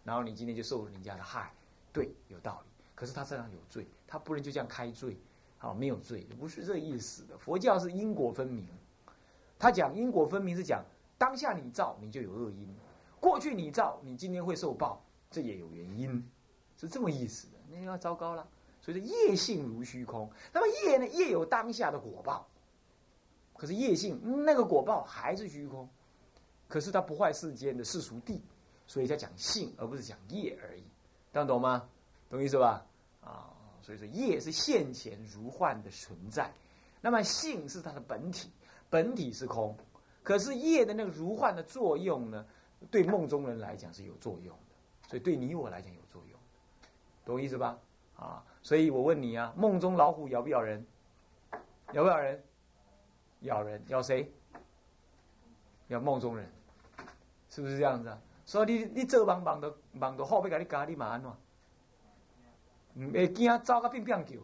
[0.05, 1.51] 然后你今天就受人家的害，
[1.91, 2.71] 对，有道理。
[2.95, 5.17] 可是他这样有罪，他不能就这样开罪，
[5.57, 7.39] 好，没有罪，不是这意思的。
[7.39, 8.69] 佛教是因果分明。
[9.59, 10.85] 他讲因果分明是讲
[11.17, 12.77] 当下你造你就有恶因，
[13.21, 16.29] 过去你造你今天会受报，这也有原因，
[16.77, 17.59] 是这么意思的。
[17.71, 18.49] 那要糟糕了，
[18.81, 20.29] 所以说业性如虚空。
[20.53, 21.07] 那么业呢？
[21.07, 22.47] 业有当下的果报，
[23.57, 25.89] 可是业性那个果报还是虚空，
[26.67, 28.43] 可是它不坏世间的世俗地，
[28.87, 30.83] 所以才讲性而不是讲业而已。
[31.33, 31.89] 这样懂吗？
[32.29, 32.85] 懂意思吧？
[33.23, 33.53] 啊，
[33.83, 36.53] 所以说业是现前如幻的存在，
[37.01, 38.51] 那么性是它的本体。
[38.89, 39.77] 本体是空，
[40.25, 42.45] 可是业的那个如幻的作用呢？
[42.91, 46.39] 对梦中人来讲是有作用的，所以对你我来讲有作用，
[47.25, 47.79] 懂意思吧？
[48.17, 50.87] 啊，所以我问你啊，梦中老虎咬不咬人？
[51.93, 52.45] 咬不咬人？
[53.41, 54.33] 咬人，咬谁？
[55.89, 56.49] 咬梦中人，
[57.49, 58.21] 是不是这样子啊？
[58.45, 61.31] 所以你你做梦梦到梦到好要甲你加，你嘛安怎？
[62.95, 64.37] 唔会惊走甲变变叫，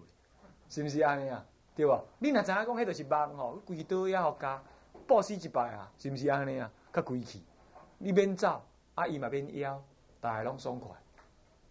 [0.68, 1.44] 是不是安尼啊？
[1.74, 2.02] 对吧？
[2.18, 4.62] 你若知影讲，迄就是梦吼，规刀也好加，
[5.06, 6.70] 暴死一摆啊，是不是安尼啊？
[6.92, 7.44] 较贵气，
[7.98, 8.62] 你免走，
[8.94, 9.82] 啊伊嘛免要，
[10.20, 10.90] 大家拢爽快。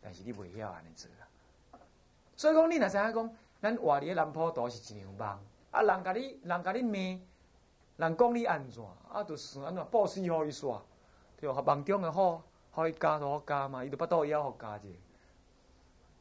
[0.02, 1.80] 但是你袂晓安尼做啦。
[2.36, 5.40] 所以讲，你若知影讲，咱活伫南坡都是一样梦，
[5.72, 10.82] 啊人甲你人甲你骂，人讲你安怎，啊就算安怎报死互伊煞，
[11.38, 11.62] 对吧？
[11.62, 14.88] 梦中的好，互伊加就好加嘛，伊就巴肚枵互加者，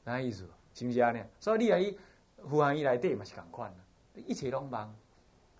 [0.04, 0.48] 哪意思？
[0.74, 1.22] 是毋是安尼？
[1.38, 1.98] 所以你啊伊。
[2.46, 3.74] 胡汉伊内底嘛是共款
[4.14, 4.94] 一切拢忙，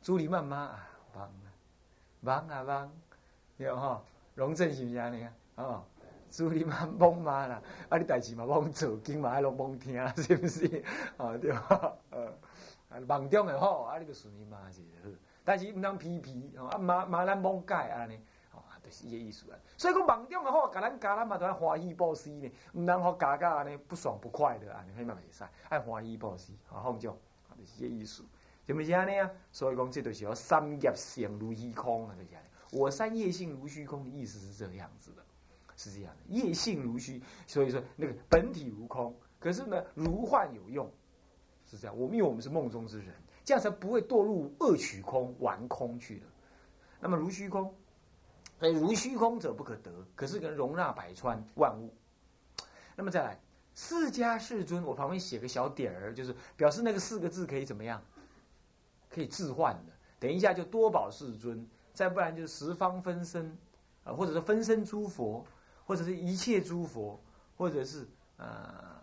[0.02, 1.48] 朱莉妈妈啊忙啊，
[2.20, 2.92] 忙啊忙，
[3.56, 5.32] 对吼，龙正是毋是安尼啊？
[5.56, 5.84] 哦，
[6.30, 10.84] 朱莉妈忙嘛啦，啊你代志嘛忙做，经嘛爱拢忙听， 是毋是？
[11.16, 18.18] 哦对吼，呃，梦中的好，啊你个顺伊妈就好，但是毋通批批，吼啊骂骂咱忙改安尼。
[18.84, 27.16] 就是伊个意思啊，所以讲梦中个好，甲咱教咱嘛都要欢喜报喜呢，毋通互教教安尼不爽不快的安尼，迄嘛袂使，爱欢喜报喜，好放纵，
[27.56, 28.22] 就是伊个意思，
[28.66, 29.30] 是毋是安尼啊？
[29.50, 32.46] 所以讲这就是要三业成如虚空啊，就是安尼。
[32.74, 35.24] 我三业性如虚空的意思是这个样子的，
[35.76, 40.90] 是这样的，业性如虚，所以说那个本体如空，可是呢如幻有用，
[41.70, 41.96] 是这样。
[41.96, 46.26] 我们因为我们是梦中之人，这样才不会堕入恶取空、玩空去的。
[47.00, 47.74] 那么如虚空。
[48.60, 51.92] 所以如虚空者不可得，可是能容纳百川万物。
[52.96, 53.38] 那么再来，
[53.74, 58.02] 四家世尊，我旁边写个小点儿，就是表示那个四个字可以怎么样？
[59.10, 59.92] 可以置换的。
[60.18, 63.56] 等一下就多宝世尊再不然就是十方分身，
[64.02, 65.46] 啊，或者是分身诸佛，
[65.86, 67.18] 或者是一切诸佛，
[67.56, 68.98] 或者是呃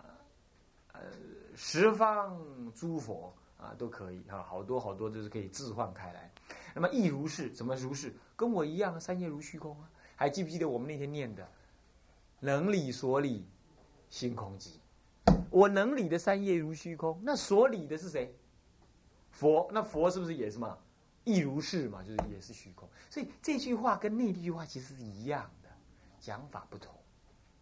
[0.92, 1.02] 呃
[1.56, 2.38] 十方
[2.76, 6.30] 诸佛啊，都可以啊，好多好多就是可以置换开来。
[6.76, 8.14] 那么亦如是，怎么如是？
[8.36, 9.90] 跟我一样，三业如虚空啊。
[10.16, 11.48] 还记不记得我们那天念的
[12.42, 13.48] “能理所理，
[14.10, 14.74] 心空寂”？
[15.50, 18.36] 我能理的三业如虚空，那所理的是谁？
[19.32, 19.70] 佛。
[19.72, 20.78] 那佛是不是也是嘛？
[21.24, 22.88] 亦如是嘛，就是也是虚空。
[23.10, 25.70] 所以这句话跟那句话其实是一样的，
[26.20, 26.94] 讲法不同，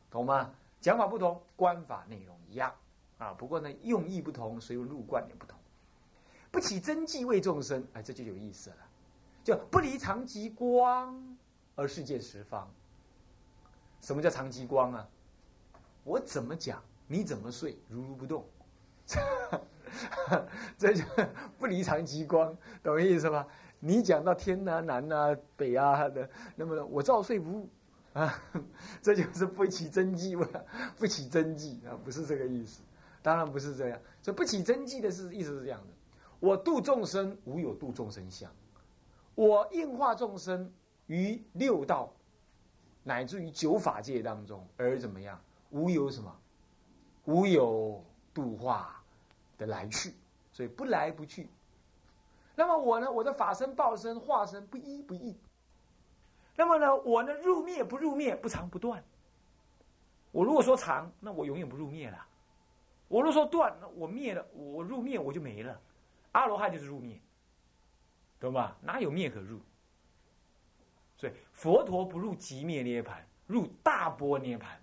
[0.10, 0.54] 懂吗？
[0.82, 2.74] 讲法不同，观法内容一样
[3.17, 3.34] 啊。
[3.34, 5.58] 不过呢，用意不同，所以入观也不同。
[6.52, 8.78] 不起真迹为众生，哎，这就有意思了。
[9.43, 11.38] 就不离常极光
[11.76, 12.72] 而世界十方。
[14.02, 15.08] 什么叫常极光啊？
[16.04, 16.82] 我怎么讲？
[17.08, 18.45] 你怎么睡，如如不动，
[20.78, 21.04] 这就
[21.58, 23.45] 不离常极光，懂意思吧？
[23.80, 27.69] 你讲到天呐、南呐、北啊的，那么我照睡不误
[28.13, 28.41] 啊，
[29.02, 30.36] 这就是不起真迹，
[30.97, 32.82] 不起真迹啊，不是这个意思，
[33.21, 33.99] 当然不是这样。
[34.21, 35.88] 这不起真迹的是意思是这样的：
[36.39, 38.52] 我度众生无有度众生相，
[39.36, 40.71] 我应化众生
[41.08, 42.13] 于六道，
[43.04, 45.39] 乃至于九法界当中，而怎么样？
[45.69, 46.36] 无有什么？
[47.25, 48.98] 无有度化
[49.60, 50.15] 的来去，
[50.52, 51.48] 所以不来不去。
[52.56, 53.12] 那么我呢？
[53.12, 55.38] 我的法身、报身、化身不一不异。
[56.56, 56.95] 那么呢？
[56.95, 57.34] 我呢？
[57.36, 59.04] 入灭不入灭，不长不断。
[60.32, 62.17] 我如果说长，那我永远不入灭了；
[63.08, 65.80] 我如果说断，那我灭了，我入灭我就没了。
[66.32, 67.19] 阿罗汉就是入灭，
[68.39, 68.78] 懂吧？
[68.82, 69.60] 哪有灭可入？
[71.17, 74.82] 所以佛陀不入极灭涅盘，入大波涅盘。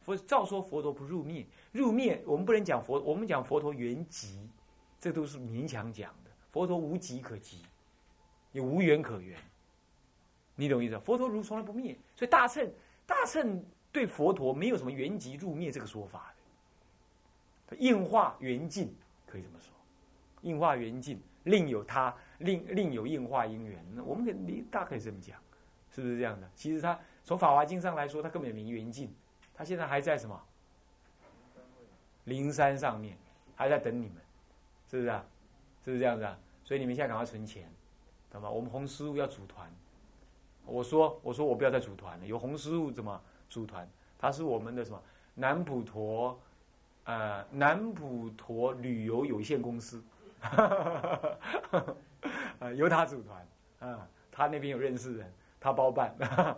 [0.00, 4.38] 佛照说佛陀不入灭，入灭我们不能讲佛，我们讲佛陀圆寂，
[4.98, 6.30] 这都是勉强讲的。
[6.50, 7.60] 佛陀无极可极，
[8.52, 9.38] 也无缘可圆，
[10.54, 10.98] 你懂意思？
[11.00, 12.72] 佛陀如从来不灭，所以大乘
[13.06, 13.62] 大乘
[13.92, 16.34] 对佛陀没有什么圆寂入灭这个说法
[17.68, 17.76] 的。
[17.76, 18.94] 应化圆尽
[19.26, 19.72] 可以这么说，
[20.42, 25.38] 应化圆尽另有他另另有应化因缘，我们可以大可以这么讲，
[25.90, 26.50] 是不是这样的？
[26.54, 29.14] 其实他从法华经上来说，他根本没圆尽。
[29.54, 30.40] 他现在还在什么？
[32.26, 33.16] 灵山上面，
[33.56, 34.16] 还在等你们，
[34.88, 35.24] 是不是啊？
[35.84, 36.38] 是不是这样子啊？
[36.62, 37.68] 所以你们现在赶快存钱，
[38.30, 38.50] 懂吗？
[38.50, 39.68] 我们红师傅要组团，
[40.64, 43.88] 我说我说我不要再组团了，有红师傅怎么组团？
[44.18, 45.00] 他是我们的什么
[45.34, 46.38] 南普陀，
[47.04, 50.02] 呃南普陀旅游有限公司，
[50.40, 51.20] 啊
[52.74, 53.46] 由他组团，
[53.78, 56.56] 啊他那边有认识人，他包办， 啊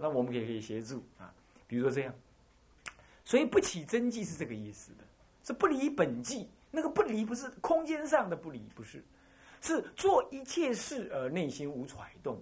[0.00, 1.32] 那我们也可以协助啊。
[1.68, 2.12] 比如说这样，
[3.24, 5.04] 所以不起真迹是这个意思的，
[5.44, 6.48] 是不离本迹。
[6.74, 9.04] 那个不离不是空间上的不离，不是，
[9.60, 12.40] 是做一切事而内心无揣动，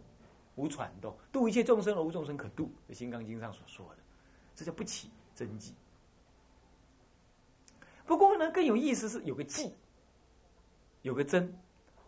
[0.54, 2.70] 无喘动，度一切众生而无众生可度。
[2.94, 3.96] 《金刚经》上所说的，
[4.54, 5.74] 这叫不起真迹。
[8.06, 9.74] 不过呢，更有意思是有个迹，
[11.02, 11.52] 有个真。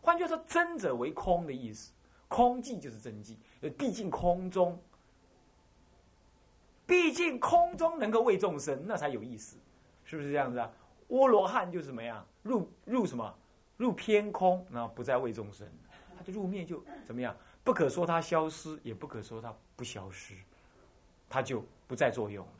[0.00, 1.90] 换句话说，真者为空的意思，
[2.28, 3.36] 空寂就是真迹。
[3.62, 4.80] 呃毕竟空中。
[6.92, 9.56] 毕竟空中能够为众生，那才有意思，
[10.04, 10.70] 是不是这样子啊？
[11.08, 12.22] 阿罗汉就是怎么样？
[12.42, 13.34] 入入什么？
[13.78, 15.66] 入偏空，然后不再为众生，
[16.18, 17.34] 他就入灭，就怎么样？
[17.64, 20.34] 不可说他消失，也不可说他不消失，
[21.30, 22.52] 他就不再作用了。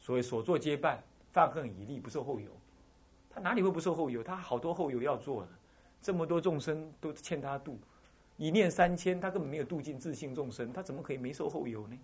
[0.00, 2.50] 所谓所作皆办，放恨以利，不受后有。
[3.28, 4.22] 他哪里会不受后有？
[4.22, 5.48] 他好多后有要做的，
[6.00, 7.78] 这么多众生都欠他度，
[8.38, 11.98] 一念三千，他根本没有度尽自信众生，他怎么可以没受后有呢？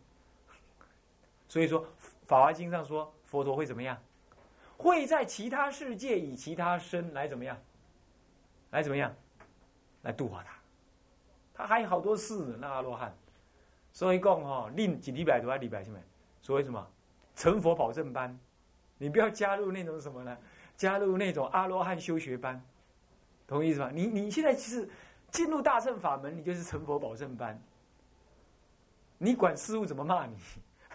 [1.48, 1.82] 所以说，
[2.26, 3.96] 《法华经》上说，佛陀会怎么样？
[4.76, 7.56] 会在其他世界以其他身来怎么样？
[8.70, 9.14] 来怎么样？
[10.02, 10.54] 来度化他。
[11.54, 13.16] 他还有好多事，那阿罗汉。
[13.92, 15.98] 所以讲哈，另几礼拜多还礼拜什么？
[16.42, 16.84] 所谓什么？
[17.36, 18.36] 成佛保证班。
[18.98, 20.36] 你不要加入那种什么呢？
[20.76, 22.60] 加入那种阿罗汉修学班，
[23.46, 23.90] 同意思吧？
[23.92, 24.88] 你你现在其实
[25.30, 27.60] 进入大乘法门，你就是成佛保证班。
[29.18, 30.36] 你管师傅怎么骂你？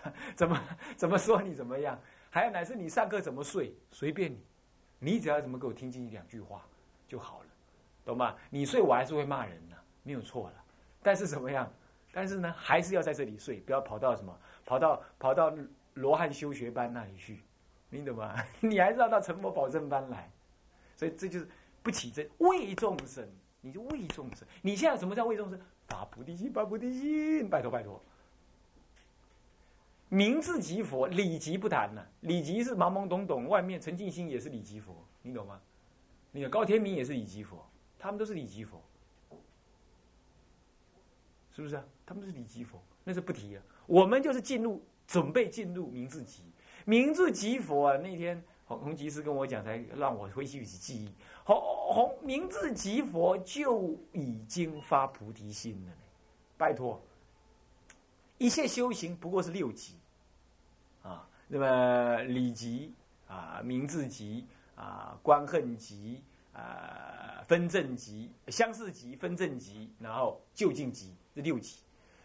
[0.35, 0.63] 怎么
[0.95, 1.99] 怎么说你怎么样？
[2.29, 4.43] 还有乃是你上课怎么睡，随便你，
[4.99, 6.63] 你只要怎么给我听进去两句话
[7.07, 7.47] 就好了，
[8.05, 8.35] 懂吗？
[8.49, 10.63] 你睡我还是会骂人的，没有错了。
[11.01, 11.71] 但是怎么样？
[12.11, 15.53] 但是呢，还是要在这里睡，不要跑到什么，跑到跑到
[15.95, 17.41] 罗汉修学班那里去，
[17.89, 18.35] 你懂吗？
[18.61, 20.31] 你还是要到成佛保证班来。
[20.95, 21.47] 所以这就是
[21.81, 23.27] 不起这为众生，
[23.61, 24.47] 你就为众生。
[24.61, 25.59] 你现在什么叫为众生？
[25.87, 28.03] 发菩提心，发菩提心，拜托拜托。
[30.09, 32.05] 名字即佛，理即不谈呢。
[32.21, 35.61] 理即是懵懵懂懂，外面陈静心也是理即佛，你懂吗？
[36.31, 37.63] 那个高天明也是理即佛，
[37.97, 38.81] 他们都是理即佛。
[41.51, 41.83] 是不是啊？
[42.05, 43.61] 他们是理即佛，那是不提了。
[43.85, 46.43] 我们就是进入，准备进入明字集。
[46.85, 51.13] 明字集佛啊，那天洪洪吉师跟我讲，才让我回去记忆。
[51.43, 55.91] 洪洪明字集佛就已经发菩提心了，
[56.57, 57.01] 拜托，
[58.37, 59.98] 一切修行不过是六级。
[61.51, 62.93] 那么理级
[63.27, 64.45] 啊，明字级
[64.75, 66.23] 啊，官恨级
[66.53, 71.79] 啊，分正级、相似级、分正级，然后就近级，这六级。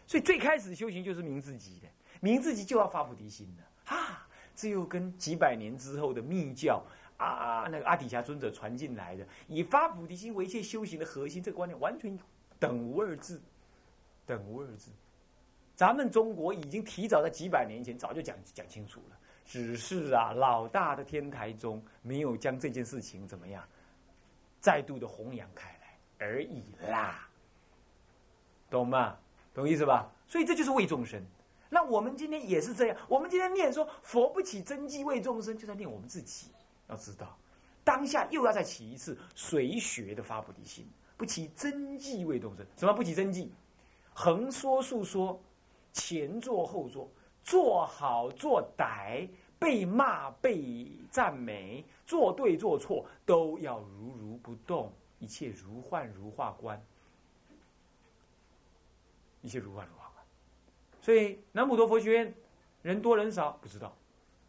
[0.05, 1.87] 所以最开始修行就是明字级的，
[2.21, 4.27] 明字级就要发菩提心的啊。
[4.55, 6.85] 这又跟几百年之后的密教
[7.17, 12.15] 啊，那个阿底峡尊者传进来的，以发菩提心为一切修行的核心，这个观念完全
[12.59, 13.41] 等无二致，
[14.23, 14.91] 等无二致。
[15.75, 23.61] 咱们中国已经提早在几百年前早就讲讲清楚了，只是啊，老大的天台中没有将这件事情怎么样
[24.61, 27.27] 再度的弘扬开来而已啦，
[28.69, 29.17] 懂吗？
[29.53, 30.09] 懂意思吧？
[30.27, 31.21] 所以这就是为众生。
[31.69, 36.47] 那我们今天也是这样，我们今天念说佛不起真迹为众生，就在念我们自己。
[36.87, 37.37] 要知道，
[37.83, 42.65] 当下又要再起一次随学的发菩提心，不起真迹为众生。
[42.77, 43.51] 什么不起真迹？
[44.13, 45.37] 横说竖说，
[45.95, 47.09] 前做后做，
[47.41, 56.85] 做好做歹，被骂被赞美，做对做错，都要如如不动，一切如幻如化观，
[59.41, 60.11] 一切如幻如化。
[61.01, 62.35] 所以南普陀佛学院
[62.81, 63.95] 人多人少不知道，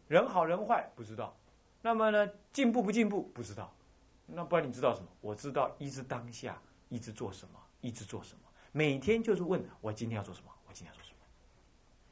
[0.07, 1.37] 人好人坏不知道，
[1.83, 3.71] 那么呢进步不进步不知道，
[4.25, 5.07] 那不然你知道什么？
[5.21, 8.41] 我知道一直当下，一直做什么，一直做什么，
[8.71, 11.06] 每天就是问我今天要做什么，我今天要做什么，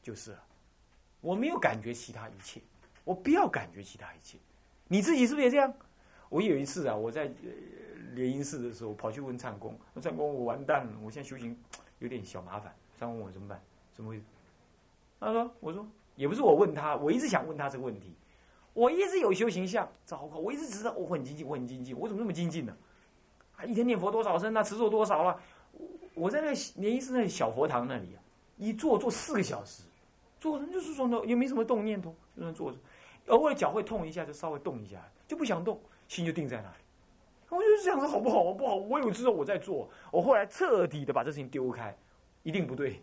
[0.05, 0.43] 就是了。
[1.19, 2.61] 我没有感觉其他一切，
[3.03, 4.37] 我不要感觉其他一切。
[4.87, 5.73] 你自己是不是也这样？
[6.29, 7.31] 我有一次啊，我在
[8.13, 11.57] 莲音寺的时候跑去问唱公，唱公我完蛋了，我现在修行
[11.97, 13.59] 有点小麻烦，唱公我怎么办？
[13.91, 14.23] 怎么回事？
[15.19, 18.13] 他说：“我说也不是我问他，我一直想问他这个问题。
[18.73, 20.37] 我一直有修行相，糟糕！
[20.37, 22.75] 我一直知道我很精进，我很精进，我怎么那么精进呢？
[23.55, 25.41] 啊，一天念佛多少声啊，持咒多少了？
[26.13, 28.21] 我在那莲音寺那小佛堂那里啊，
[28.57, 29.83] 一坐坐四个小时，
[30.45, 32.77] 坐着就是说呢，也没什么动念头，就那坐着，
[33.27, 36.75] 偶尔脚会痛一下，就稍微动一下，就不想动，心就定在那里。
[37.49, 38.53] 我就是这样子好不好？
[38.53, 41.97] 不好，我有知道我在做，我后来彻底的把这事情丢开，
[42.43, 43.01] 一定不对。”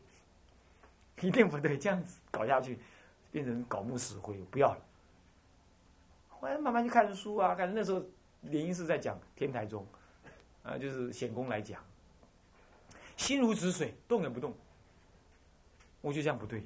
[1.20, 2.80] 一定不对，这样子搞下去，
[3.30, 4.80] 变成搞木死灰，不要了。
[6.28, 8.02] 后来慢慢去看书啊，看那时候
[8.40, 9.86] 莲音是在讲天台宗，
[10.64, 11.80] 啊，就是显公来讲，
[13.16, 14.52] 心如止水，动也不动。
[16.00, 16.64] 我就这样不对，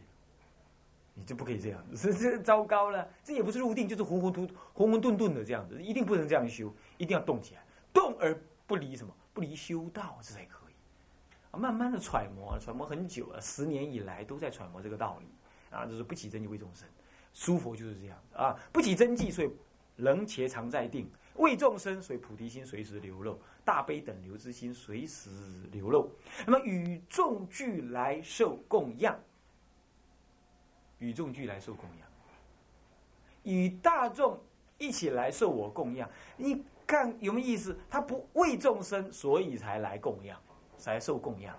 [1.19, 3.09] 你就不可以这样， 这这糟糕了。
[3.25, 11.59] 这也不是入定，就是糊糊涂混混沌沌的这样子，一定不能这样修，一定要动起来，动而不离什么，不离修道，这才可以。
[11.59, 15.27] 慢慢的揣摩，揣摩很久了，十年以来都在揣摩这个道理。
[15.69, 16.89] 啊，就是不起真迹为众生，
[17.35, 19.51] 诸佛就是这样啊，不起真迹，所以
[19.97, 25.29] 人且常在定，为众生，所以菩提心随时流露，大悲等流之心随时
[25.73, 26.11] 流露。
[26.47, 29.19] 那么与众俱来受供养，
[30.99, 32.09] 与众俱来受供养，
[33.43, 34.39] 与大众
[34.79, 37.79] 一起来受我供养，你看有没有意思？
[37.91, 40.41] 他不为众生，所以才来供养。
[40.79, 41.59] 才受供养，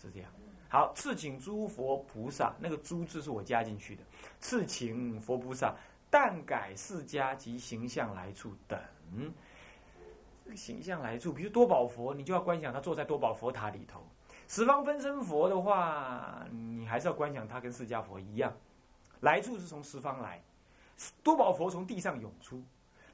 [0.00, 0.30] 是这样。
[0.68, 4.02] 好，赐请诸佛菩萨，那个“诸”字是我加进去的。
[4.40, 5.74] 赐请佛菩萨，
[6.10, 8.78] 但改释迦及形象来处等。
[10.44, 14.00] 这个形象来处，比如多宝佛，你就要观想他坐在多宝佛塔里头；
[14.46, 18.54] 十方分身佛的话，你还是要观想他跟释迦佛一样。
[19.20, 20.42] 来处是从十方来，
[21.22, 22.62] 多宝佛从地上涌出。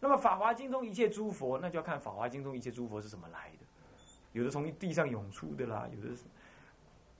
[0.01, 3.67] 那么《法华经》中一切诸佛，那就要看《法华经》中一切诸佛是怎么来的。
[4.33, 6.23] 有的从地上涌出的啦，有的是，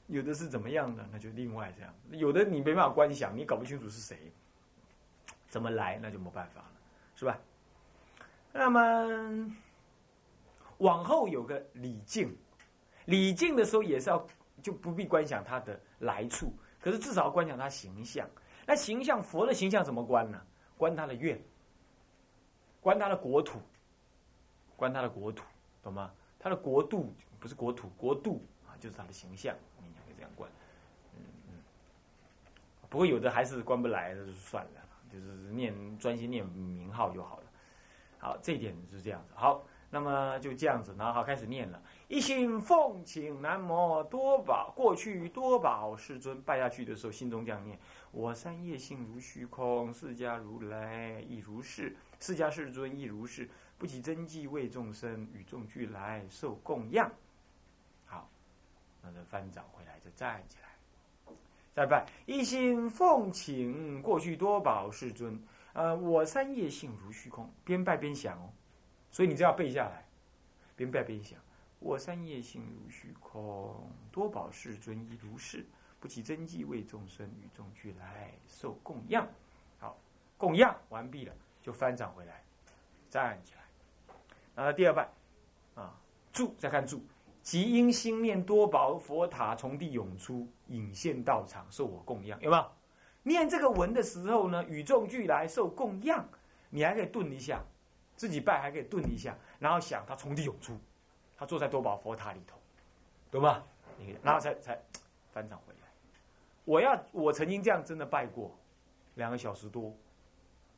[0.09, 1.95] 有的是怎么样的，那就另外这样。
[2.11, 4.31] 有的你没办法观想，你搞不清楚是谁，
[5.49, 6.71] 怎么来，那就没办法了，
[7.15, 7.39] 是吧？
[8.53, 9.51] 那么
[10.79, 12.37] 往后有个礼敬，
[13.07, 14.27] 礼敬的时候也是要
[14.63, 18.29] 就不必观想他的来处，可是至少要观想他形象。
[18.67, 20.41] 那形象佛的形象怎么观呢？
[20.77, 21.41] 观他的愿，
[22.81, 23.61] 观他的国土，
[24.77, 25.45] 观他的国土，
[25.83, 26.11] 懂吗？
[26.39, 30.51] 他的国度不是国土，国度啊，就是他的形象，你可以这样观。
[31.15, 31.53] 嗯嗯。
[32.91, 37.45] 不过有的还是观不来，那就算了，就是念专心念名号就好了。
[38.19, 39.33] 好，这一点是这样子。
[39.35, 41.81] 好，那么就这样子，然后好开始念了。
[42.09, 47.79] 一心奉请南无多宝，过去多宝世尊拜下去的时候，心中这样念：
[48.15, 53.51] 我三业性如虚空，释迦如来亦如是，释迦世尊亦如是。
[53.77, 57.11] 不起真迹为众生，与众俱来受供养。
[58.07, 58.31] 好，
[59.03, 61.35] 那就翻掌回来，就站起来，
[61.75, 65.43] 再拜一心奉请过去多宝世尊。
[65.73, 68.49] 呃，我三业性如虚空，边拜边想哦，
[69.11, 70.07] 所以你就要背下来，
[70.77, 71.37] 边拜边想。
[71.81, 75.67] 我三业性如虚空，多宝世尊亦如是，
[76.05, 79.27] 不起真迹为众生与众俱来受供养。
[79.79, 79.97] 好，
[80.37, 81.33] 供养完毕了，
[81.63, 82.45] 就翻掌回来，
[83.09, 83.63] 站起来。
[84.55, 85.09] 然后第二拜，
[85.75, 85.99] 啊，
[86.31, 87.01] 住再看住，
[87.41, 92.71] 即因心念多宝佛塔从地涌出，引现道场受我供养，有没有？
[93.23, 96.29] 念这个文的时候呢，与众俱来受供养，
[96.69, 97.63] 你还可以顿一下，
[98.15, 100.79] 自己拜还可以顿一下，然后想他从地涌出，
[101.35, 102.59] 他坐在多宝佛塔里头，
[103.31, 103.65] 懂吗？
[104.23, 104.79] 然后才才
[105.33, 105.74] 翻掌回。
[106.65, 108.57] 我要我曾经这样真的拜过，
[109.15, 109.95] 两个小时多，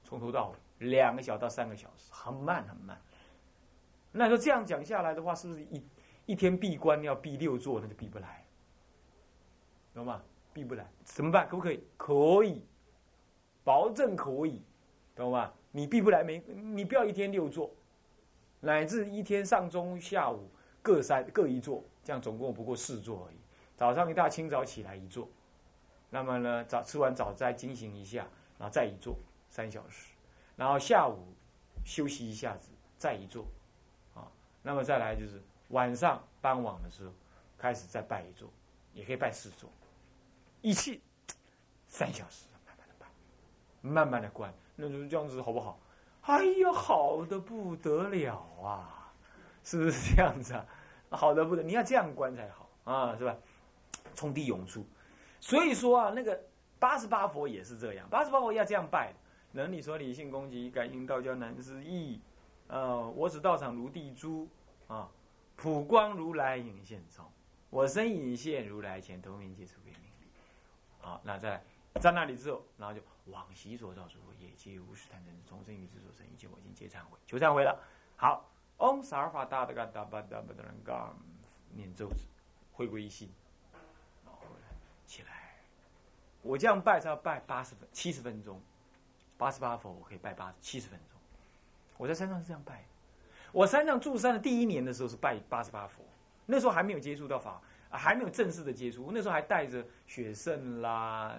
[0.03, 3.01] 从头到尾两个小到三个小时，很慢很慢。
[4.12, 5.82] 那说这样讲下来的话，是不是一
[6.26, 8.45] 一天闭关要闭六座，那就闭不来，
[9.95, 10.22] 懂吗？
[10.53, 11.47] 闭不来，怎么办？
[11.47, 11.84] 可不可以？
[11.97, 12.64] 可以，
[13.62, 14.62] 保证可以，
[15.14, 15.53] 懂吗？
[15.70, 16.39] 你闭不来没？
[16.49, 17.70] 你不要一天六座，
[18.61, 23.37] 乃至一天上中下午各三各一座，这样总共不过四座而已。
[23.76, 25.28] 早上一大清早起来一座，
[26.17, 28.27] 那么呢，早吃完早再进行一下，
[28.59, 29.19] 然后再一坐
[29.51, 30.14] 三小时，
[30.57, 31.35] 然后下午
[31.85, 33.45] 休息一下子再一坐，
[34.14, 34.25] 啊，
[34.62, 37.12] 那么再来就是晚上傍晚的时候
[37.59, 38.49] 开始再拜一座，
[38.95, 39.69] 也可以拜四座。
[40.62, 41.03] 一气
[41.87, 43.11] 三小时，慢慢的办，
[43.83, 45.79] 慢慢的关，那就这样子好不好？
[46.23, 49.12] 哎呀，好的不得了啊！
[49.62, 50.64] 是不是这样子啊？
[51.11, 53.37] 好的不得，你要这样关才好啊，是吧？
[54.14, 54.83] 冲地涌出，
[55.41, 56.41] 所以说啊，那个
[56.78, 59.14] 八十八佛也是这样，八十八佛要这样拜。
[59.53, 62.20] 能你说理性攻击，感应道交难思议。
[62.68, 64.49] 呃，我指道场如地珠
[64.87, 65.09] 啊，
[65.55, 67.24] 普光如来影现中，
[67.70, 70.26] 我身影现如来前，头名皆出别名利。
[70.99, 71.62] 好，那在
[72.01, 77.80] 在那里之后，然后就往昔所造诸恶业，皆无始贪嗔痴，从生于之所生，一切我今皆忏悔，求忏悔了。
[78.16, 81.14] 好，嗡萨尔法大的嘎达巴达巴达人嘎，
[81.72, 82.26] 念咒子，
[82.72, 83.32] 回归一心，
[84.24, 84.41] 然后
[85.07, 85.55] 起来。
[86.47, 88.61] 我这样拜是要拜八十分七十分钟，
[89.36, 91.18] 八十八佛我可以拜八七十分钟。
[91.97, 92.84] 我在山上是这样拜，
[93.53, 96.03] 我山上住山的第一年的时候是拜八十八佛，
[96.47, 97.61] 那时候还没有接触到法。
[97.88, 101.34] 还没有正式的接触，那时候还带着雪圣啦、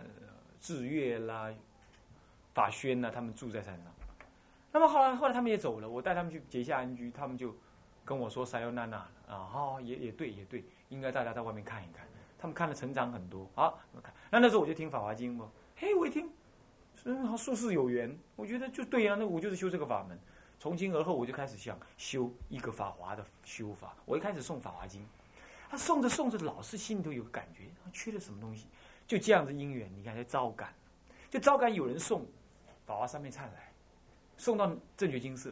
[0.62, 1.54] 智月啦、
[2.54, 3.94] 法宣呐，他们住在山上。
[4.72, 7.54] 那么后来，后来他们也走了，我带他们去结下安居，他们就
[8.04, 8.98] 跟我说：“塞尤娜娜
[9.28, 12.07] 啊，哈，也也对，也对，应该大家在外面看一看。”
[12.38, 13.74] 他们看了成长很多啊。
[14.30, 16.30] 那那时候我就听《法华经》嘛，嘿，我一听，
[17.06, 20.20] 嗯，好，术士有缘，我觉得就对呀，那我就是修这个法门。
[20.60, 23.96] 从今而后，我就开始想修一个法华的修法。
[24.06, 25.02] 我一开始送《法华经》。
[25.70, 28.68] 他送着送着，老是心里头有个感觉，缺了什么东西，
[29.06, 30.74] 就这样子因缘，你看，就招感，
[31.30, 32.22] 就招感有人送
[32.86, 33.72] 《法华三昧忏》来，
[34.38, 35.52] 送到正觉金色。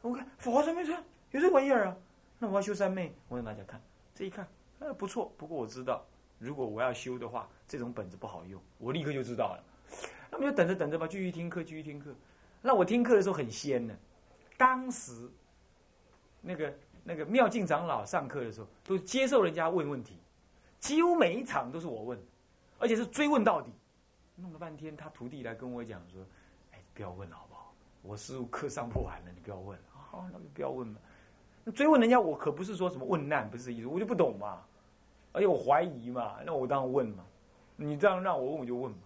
[0.00, 0.96] 我看《法华三昧忏》
[1.32, 1.96] 有这玩意儿啊，
[2.38, 3.82] 那我要修三昧，我让大家看，
[4.14, 4.46] 这一看，
[4.84, 5.32] 呃，不错。
[5.36, 6.04] 不过我知道，
[6.38, 9.64] 如果我要修的话，这种本子不好用，我立刻就知道了。
[10.30, 12.14] 那么就等着等着吧，继续听课，继续听课。
[12.60, 13.94] 那我听课的时候很仙呢，
[14.56, 15.30] 当时
[16.40, 16.72] 那个。
[17.04, 20.20] 那个妙静长老上课的时候，都接受人家问问题，
[20.78, 22.16] 几乎每一场都是我问，
[22.78, 23.72] 而且是追问到底。
[24.36, 26.24] 弄了半天，他徒弟来跟我讲说
[26.70, 27.74] ：“哎，不要问了好不好？
[28.02, 29.84] 我师傅课上不完了，你不要问了。
[29.92, 31.00] 好，那就不要问了。
[31.64, 34.62] 那追问人家，我可不是说什么问难，不是意思，我就不懂嘛，
[35.32, 37.24] 而且我怀疑嘛，那我当然问嘛。
[37.76, 38.98] 你这样让我问，我就问嘛。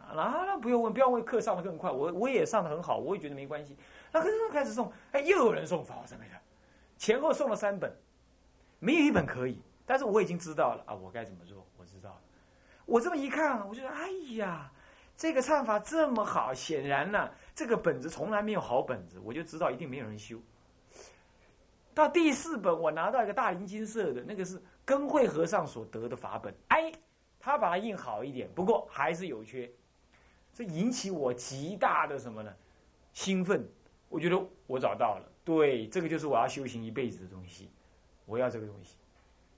[0.00, 1.90] 啊，那不用问，不要问，课上的更快。
[1.90, 3.76] 我我也上的很好，我也觉得没关系。
[4.12, 6.34] 那可是开始送，哎，又有人送法华三昧的。
[6.98, 7.90] 前后送了三本，
[8.78, 11.66] 没有一本可以，但是我已经知道了啊，我该怎么做？
[11.78, 12.20] 我知道了。
[12.84, 14.70] 我这么一看，我就说：哎呀，
[15.16, 20.38] 这个唱法这么好，显然呢，这个本子从来没有好本子，我就知道一定没有人修。
[21.94, 26.92] 到第四本，我拿到一个大林金色的，那个是根会和尚所得的法本，哎，
[27.38, 29.70] 他把它印好一点，不过还是有缺，
[30.52, 32.52] 这引起我极大的什么呢？
[33.12, 33.64] 兴奋，
[34.08, 34.36] 我觉得
[34.66, 35.30] 我找到了。
[35.44, 37.70] 对，这个就是我要修行一辈子的东西，
[38.26, 38.96] 我要这个东西，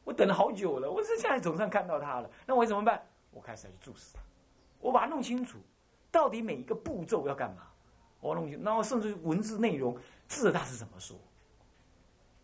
[0.04, 3.02] 我等了好久了，我是现在总算看到它了，那我怎么办？
[3.30, 4.20] 我开始要去注视它，
[4.80, 5.58] 我把它弄清楚，
[6.10, 7.62] 到底每一个步骤要干嘛，
[8.20, 9.96] 我弄清，然后甚至文字内容，
[10.28, 11.16] 字大是怎么说，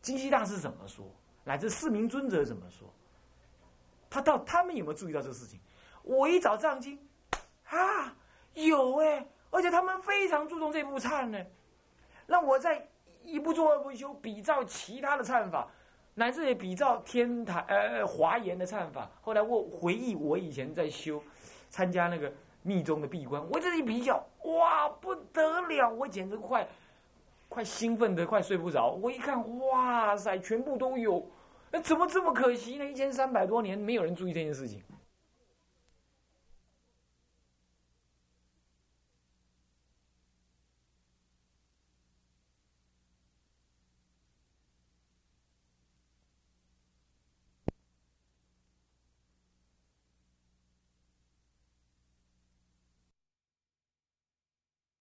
[0.02, 1.06] 金西大师怎么说，
[1.44, 2.92] 乃至四明尊者怎么说，
[4.10, 5.58] 他到他们有没有注意到这个事情？
[6.02, 6.98] 我一找藏经，
[7.70, 8.14] 啊，
[8.52, 11.38] 有哎，而且他们非常注重这部忏呢，
[12.26, 12.86] 那我在。
[13.24, 15.68] 一不做二不休，比照其他的忏法，
[16.14, 19.08] 乃至于比照天台呃华严的忏法。
[19.20, 21.22] 后来我回忆我以前在修
[21.70, 22.32] 参加那个
[22.62, 26.66] 密宗的闭关，我这一比较，哇不得了，我简直快
[27.52, 28.92] 快兴奋的快睡不着。
[28.92, 31.22] 我一看，哇塞，全部都有，
[31.70, 32.86] 那怎么这么可惜呢？
[32.86, 34.80] 一千三百多年没有人注意这件事情。